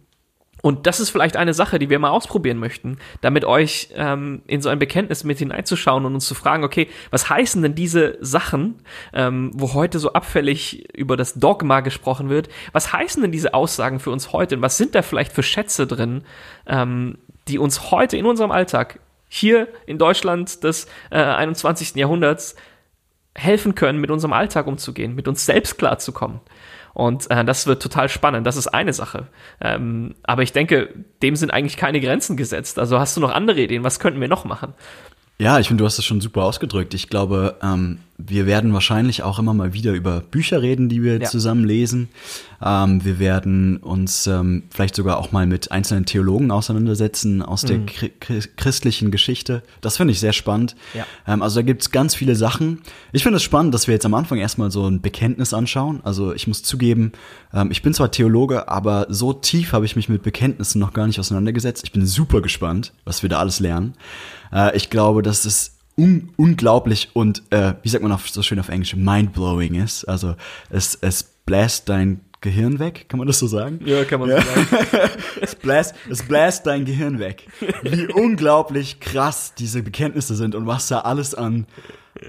[0.61, 4.61] Und das ist vielleicht eine Sache, die wir mal ausprobieren möchten, damit euch ähm, in
[4.61, 8.83] so ein Bekenntnis mit hineinzuschauen und uns zu fragen, okay, was heißen denn diese Sachen,
[9.13, 14.01] ähm, wo heute so abfällig über das Dogma gesprochen wird, was heißen denn diese Aussagen
[14.01, 16.23] für uns heute und was sind da vielleicht für Schätze drin,
[16.67, 18.99] ähm, die uns heute in unserem Alltag
[19.29, 21.95] hier in Deutschland des äh, 21.
[21.95, 22.57] Jahrhunderts
[23.35, 26.41] helfen können, mit unserem Alltag umzugehen, mit uns selbst klarzukommen.
[26.99, 28.45] Und äh, das wird total spannend.
[28.45, 29.29] Das ist eine Sache.
[29.61, 30.93] Ähm, aber ich denke,
[31.23, 32.77] dem sind eigentlich keine Grenzen gesetzt.
[32.77, 33.85] Also hast du noch andere Ideen?
[33.85, 34.75] Was könnten wir noch machen?
[35.41, 36.95] Ja, ich finde, du hast das schon super ausgedrückt.
[36.95, 41.21] Ich glaube, ähm, wir werden wahrscheinlich auch immer mal wieder über Bücher reden, die wir
[41.21, 41.29] ja.
[41.29, 42.09] zusammen lesen.
[42.61, 47.87] Ähm, wir werden uns ähm, vielleicht sogar auch mal mit einzelnen Theologen auseinandersetzen aus mhm.
[47.87, 49.63] der christlichen Geschichte.
[49.81, 50.75] Das finde ich sehr spannend.
[50.93, 51.07] Ja.
[51.29, 52.83] Ähm, also da gibt es ganz viele Sachen.
[53.13, 56.01] Ich finde es spannend, dass wir jetzt am Anfang erstmal so ein Bekenntnis anschauen.
[56.03, 57.13] Also ich muss zugeben,
[57.55, 61.07] ähm, ich bin zwar Theologe, aber so tief habe ich mich mit Bekenntnissen noch gar
[61.07, 61.85] nicht auseinandergesetzt.
[61.85, 63.95] Ich bin super gespannt, was wir da alles lernen.
[64.53, 68.61] Äh, ich glaube, dass es un unglaublich und, äh, wie sagt man auf, so schön
[68.61, 70.05] auf Englisch, mindblowing ist.
[70.05, 70.37] Also
[70.71, 73.81] es, es bläst dein Gehirn weg, kann man das so sagen?
[73.85, 74.41] Ja, kann man ja.
[74.41, 75.11] so sagen.
[75.41, 77.49] es, bläst, es bläst dein Gehirn weg.
[77.83, 81.67] Wie unglaublich krass diese Bekenntnisse sind und was da alles an,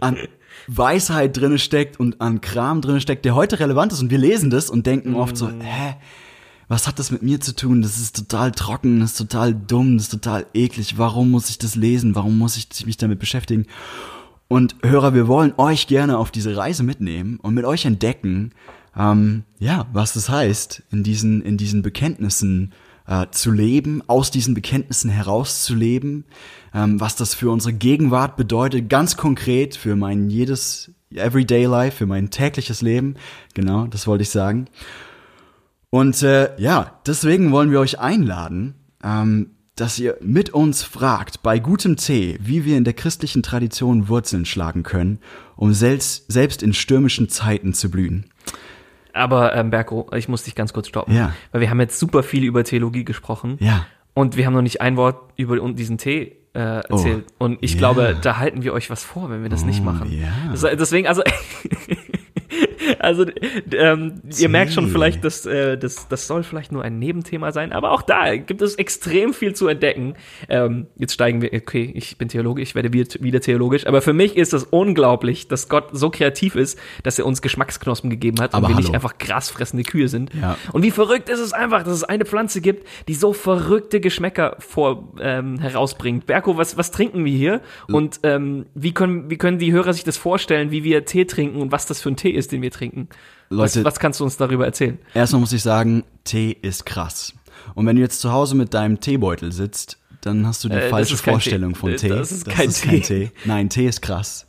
[0.01, 0.17] an
[0.65, 4.01] Weisheit drinne steckt und an Kram drinne steckt, der heute relevant ist.
[4.01, 5.61] Und wir lesen das und denken oft so, mhm.
[5.61, 5.95] hä,
[6.69, 7.81] was hat das mit mir zu tun?
[7.81, 10.97] Das ist total trocken, das ist total dumm, das ist total eklig.
[10.97, 12.13] Warum muss ich das lesen?
[12.13, 13.65] Warum muss ich mich damit beschäftigen?
[14.47, 18.51] Und Hörer, wir wollen euch gerne auf diese Reise mitnehmen und mit euch entdecken,
[18.95, 22.71] ähm, ja, was das heißt, in diesen, in diesen Bekenntnissen
[23.07, 26.25] äh, zu leben, aus diesen Bekenntnissen herauszuleben,
[26.73, 32.05] ähm, was das für unsere Gegenwart bedeutet, ganz konkret für mein jedes Everyday Life, für
[32.05, 33.15] mein tägliches Leben.
[33.55, 34.67] Genau, das wollte ich sagen.
[35.89, 41.59] Und äh, ja, deswegen wollen wir euch einladen, ähm, dass ihr mit uns fragt, bei
[41.59, 45.19] gutem Tee, wie wir in der christlichen Tradition Wurzeln schlagen können,
[45.55, 48.25] um selbst, selbst in stürmischen Zeiten zu blühen.
[49.13, 51.33] Aber ähm, Berko, ich muss dich ganz kurz stoppen, ja.
[51.51, 53.57] weil wir haben jetzt super viel über Theologie gesprochen.
[53.59, 53.85] Ja.
[54.13, 57.25] Und wir haben noch nicht ein Wort über diesen Tee äh, erzählt.
[57.39, 57.79] Oh, und ich yeah.
[57.79, 60.11] glaube, da halten wir euch was vor, wenn wir das oh, nicht machen.
[60.11, 60.75] Yeah.
[60.75, 61.23] deswegen, also
[62.99, 63.25] also
[63.71, 67.71] ähm, ihr merkt schon vielleicht, dass äh, das, das soll vielleicht nur ein Nebenthema sein,
[67.73, 70.15] aber auch da gibt es extrem viel zu entdecken.
[70.47, 74.37] Ähm, jetzt steigen wir, okay, ich bin Theologe, ich werde wieder theologisch, aber für mich
[74.37, 78.67] ist es unglaublich, dass Gott so kreativ ist, dass er uns Geschmacksknospen gegeben hat aber
[78.67, 78.87] und wir hallo.
[78.87, 80.31] nicht einfach grasfressende Kühe sind.
[80.39, 80.57] Ja.
[80.71, 84.55] Und wie verrückt ist es einfach, dass es eine Pflanze gibt, die so verrückte Geschmäcker
[84.59, 86.25] vor ähm, herausbringt.
[86.25, 87.61] Berko, was, was trinken wir hier?
[87.87, 91.61] Und ähm, wie, können, wie können die Hörer sich das vorstellen, wie wir Tee trinken
[91.61, 93.09] und was das für ein Tee ist, den wir trinken?
[93.49, 94.99] Leute, was, was kannst du uns darüber erzählen?
[95.13, 97.33] Erstmal muss ich sagen, Tee ist krass.
[97.75, 100.89] Und wenn du jetzt zu Hause mit deinem Teebeutel sitzt, dann hast du die äh,
[100.89, 101.79] falsche Vorstellung Tee.
[101.79, 102.09] von Tee.
[102.09, 102.89] Das ist, das kein, ist Tee.
[102.89, 103.31] kein, Tee.
[103.45, 104.45] Nein, Tee ist krass.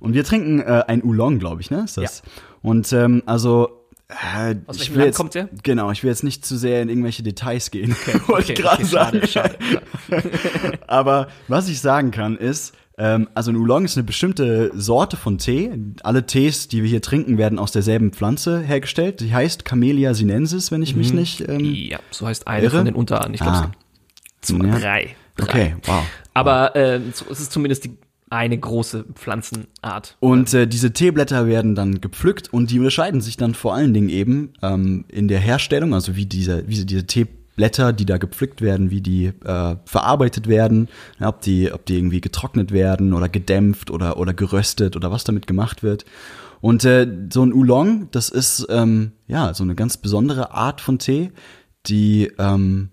[0.00, 1.82] Und wir trinken äh, ein Oolong, glaube ich, ne?
[1.84, 2.22] Ist das?
[2.24, 2.32] Ja.
[2.62, 5.48] Und ähm, also äh, Aus ich welchem will Land jetzt, kommt der?
[5.62, 8.62] Genau, ich will jetzt nicht zu sehr in irgendwelche Details gehen, Okay, wollte ich okay,
[8.62, 9.26] gerade okay, sagen.
[9.26, 9.58] schade,
[10.08, 15.16] schade, Aber was ich sagen kann ist, ähm, also ein Oolong ist eine bestimmte Sorte
[15.16, 15.70] von Tee.
[16.04, 19.20] Alle Tees, die wir hier trinken, werden aus derselben Pflanze hergestellt.
[19.20, 21.18] Die heißt Camellia sinensis, wenn ich mich Mhm.
[21.18, 22.76] nicht ähm, Ja, so heißt eine irre?
[22.76, 23.34] von den Unterarten.
[23.34, 23.72] Ich glaube, Ah.
[24.40, 24.78] es sind Ja.
[24.78, 25.16] drei.
[25.36, 25.44] drei.
[25.44, 26.02] Okay, wow.
[26.34, 27.96] Aber äh, so, es ist zumindest die
[28.30, 30.16] eine große Pflanzenart.
[30.20, 34.08] Und äh, diese Teeblätter werden dann gepflückt und die unterscheiden sich dann vor allen Dingen
[34.08, 38.60] eben ähm, in der Herstellung, also wie diese, wie sie diese Teeblätter, die da gepflückt
[38.62, 40.88] werden, wie die äh, verarbeitet werden,
[41.20, 45.24] ja, ob die, ob die irgendwie getrocknet werden oder gedämpft oder oder geröstet oder was
[45.24, 46.04] damit gemacht wird.
[46.60, 50.98] Und äh, so ein Oolong, das ist ähm, ja so eine ganz besondere Art von
[50.98, 51.32] Tee,
[51.86, 52.90] die ähm,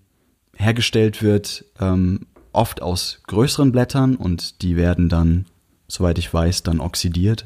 [0.55, 5.45] hergestellt wird ähm, oft aus größeren Blättern und die werden dann,
[5.87, 7.45] soweit ich weiß, dann oxidiert.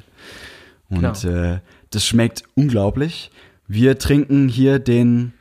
[0.90, 1.36] Und Genau.
[1.38, 1.60] äh,
[1.92, 3.30] das schmeckt unglaublich.
[3.68, 5.34] Wir trinken hier den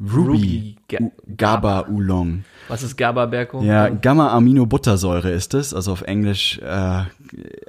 [0.00, 2.44] Ruby, Ga- U- GABA Oolong.
[2.68, 3.62] Was ist GABA, Berko?
[3.62, 7.04] Ja, Gamma-Aminobuttersäure ist es, also auf Englisch äh,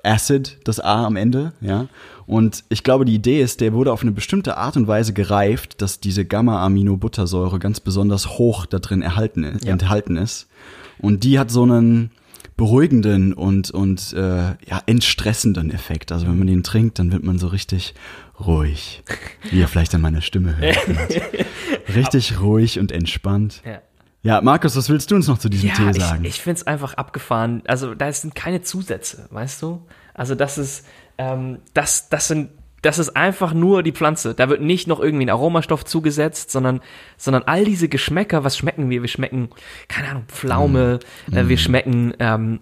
[0.03, 1.87] Acid, das A am Ende, ja.
[2.25, 5.81] Und ich glaube, die Idee ist, der wurde auf eine bestimmte Art und Weise gereift,
[5.81, 9.71] dass diese Gamma-Aminobuttersäure ganz besonders hoch da drin erhalten, Ja.
[9.71, 10.47] enthalten ist.
[10.99, 12.11] Und die hat so einen
[12.57, 14.17] beruhigenden und, und äh,
[14.67, 16.11] ja, entstressenden Effekt.
[16.11, 17.93] Also wenn man den trinkt, dann wird man so richtig
[18.45, 19.03] ruhig.
[19.51, 20.77] Wie ihr vielleicht an meiner Stimme hört.
[21.95, 23.61] richtig ruhig und entspannt.
[23.65, 23.81] Ja.
[24.23, 26.25] Ja, Markus, was willst du uns noch zu diesem Ja, Tee ich, sagen?
[26.25, 27.61] ich finde es einfach abgefahren.
[27.67, 29.85] Also da sind keine Zusätze, weißt du?
[30.13, 30.85] Also das ist,
[31.17, 32.49] ähm, das, das sind,
[32.81, 34.33] das ist einfach nur die Pflanze.
[34.33, 36.81] Da wird nicht noch irgendwie ein Aromastoff zugesetzt, sondern,
[37.15, 39.01] sondern all diese Geschmäcker, was schmecken wir?
[39.01, 39.49] Wir schmecken,
[39.87, 41.37] keine Ahnung, Pflaume, Mm.
[41.37, 42.59] äh, wir schmecken, ähm,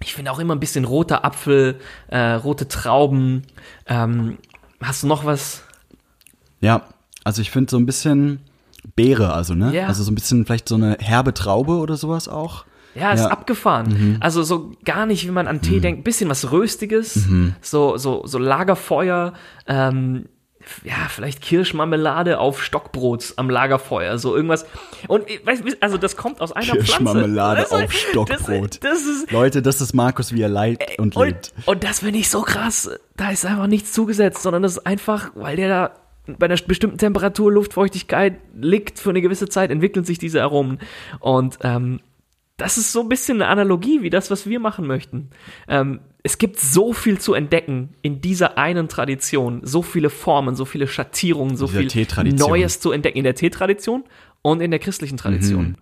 [0.00, 3.42] ich finde auch immer ein bisschen roter Apfel, äh, rote Trauben.
[3.86, 4.38] Ähm,
[4.82, 5.62] hast du noch was?
[6.60, 6.82] ja,
[7.22, 8.40] also ich finde so ein bisschen
[8.94, 9.72] Beere, also, ne?
[9.74, 9.86] Ja.
[9.88, 12.64] Also so ein bisschen vielleicht so eine herbe Traube oder sowas auch.
[12.94, 13.26] Ja, ist Ja.
[13.26, 13.32] Mhm.
[13.32, 14.16] abgefahren.
[14.20, 17.54] Also so gar nicht, wie man an Tee denkt, bisschen was Röstiges, Mhm.
[17.60, 19.34] so, so, so Lagerfeuer,
[19.66, 20.26] ähm,
[20.82, 24.66] ja, vielleicht Kirschmarmelade auf Stockbrot am Lagerfeuer, so irgendwas.
[25.08, 26.84] Und ich weiß, also das kommt aus einer Pflanze.
[26.84, 28.82] Kirschmarmelade Das- auf Stockbrot.
[28.82, 31.52] Das, das ist, Leute, das ist Markus, wie er lebt und und, lebt.
[31.66, 32.88] und das finde ich so krass.
[33.16, 35.90] Da ist einfach nichts zugesetzt, sondern das ist einfach, weil der da
[36.26, 40.78] bei einer bestimmten Temperatur, Luftfeuchtigkeit liegt für eine gewisse Zeit, entwickeln sich diese Aromen.
[41.20, 42.00] Und ähm,
[42.56, 45.30] das ist so ein bisschen eine Analogie wie das, was wir machen möchten.
[45.68, 50.64] Ähm, es gibt so viel zu entdecken in dieser einen Tradition, so viele Formen, so
[50.64, 51.82] viele Schattierungen, so viel.
[52.50, 54.04] Neues zu entdecken in der Teetradition
[54.42, 55.76] und in der christlichen Tradition.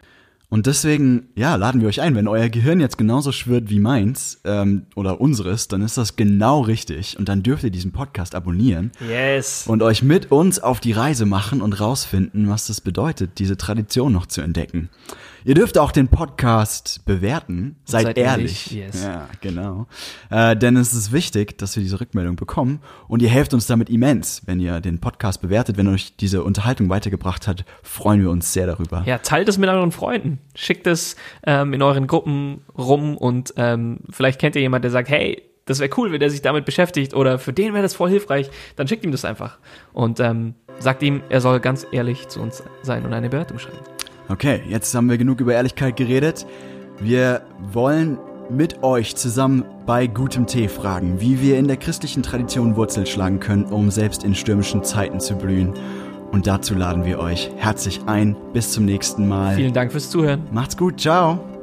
[0.55, 2.14] Und deswegen, ja, laden wir euch ein.
[2.14, 6.61] Wenn euer Gehirn jetzt genauso schwirrt wie meins ähm, oder unseres, dann ist das genau
[6.61, 7.18] richtig.
[7.18, 9.64] Und dann dürft ihr diesen Podcast abonnieren Yes.
[9.66, 14.12] und euch mit uns auf die Reise machen und rausfinden, was das bedeutet, diese Tradition
[14.12, 14.90] noch zu entdecken.
[15.47, 17.76] Ihr dürft auch den Podcast bewerten.
[17.84, 18.72] Seid, seid ehrlich.
[18.72, 19.05] ehrlich, yes.
[19.05, 19.86] Ja, genau.
[20.30, 22.80] Äh, denn es ist wichtig, dass wir diese Rückmeldung bekommen.
[23.09, 25.76] Und ihr helft uns damit immens, wenn ihr den Podcast bewertet.
[25.76, 29.03] Wenn euch diese Unterhaltung weitergebracht hat, freuen wir uns sehr darüber.
[29.05, 30.38] Ja, teilt es mit euren Freunden.
[30.55, 31.14] Schickt es
[31.47, 35.78] ähm, in euren Gruppen rum und ähm, vielleicht kennt ihr jemand, der sagt, hey, das
[35.78, 38.49] wäre cool, wenn der sich damit beschäftigt oder für den wäre das voll hilfreich.
[38.76, 39.59] Dann schickt ihm das einfach
[39.92, 43.76] und ähm, sagt ihm, er soll ganz ehrlich zu uns sein und eine Bewertung schreiben.
[44.28, 46.46] Okay, jetzt haben wir genug über Ehrlichkeit geredet.
[46.98, 48.18] Wir wollen
[48.50, 53.40] mit euch zusammen bei gutem Tee fragen, wie wir in der christlichen Tradition Wurzel schlagen
[53.40, 55.74] können, um selbst in stürmischen Zeiten zu blühen.
[56.32, 58.36] Und dazu laden wir euch herzlich ein.
[58.52, 59.56] Bis zum nächsten Mal.
[59.56, 60.42] Vielen Dank fürs Zuhören.
[60.52, 61.53] Macht's gut, ciao.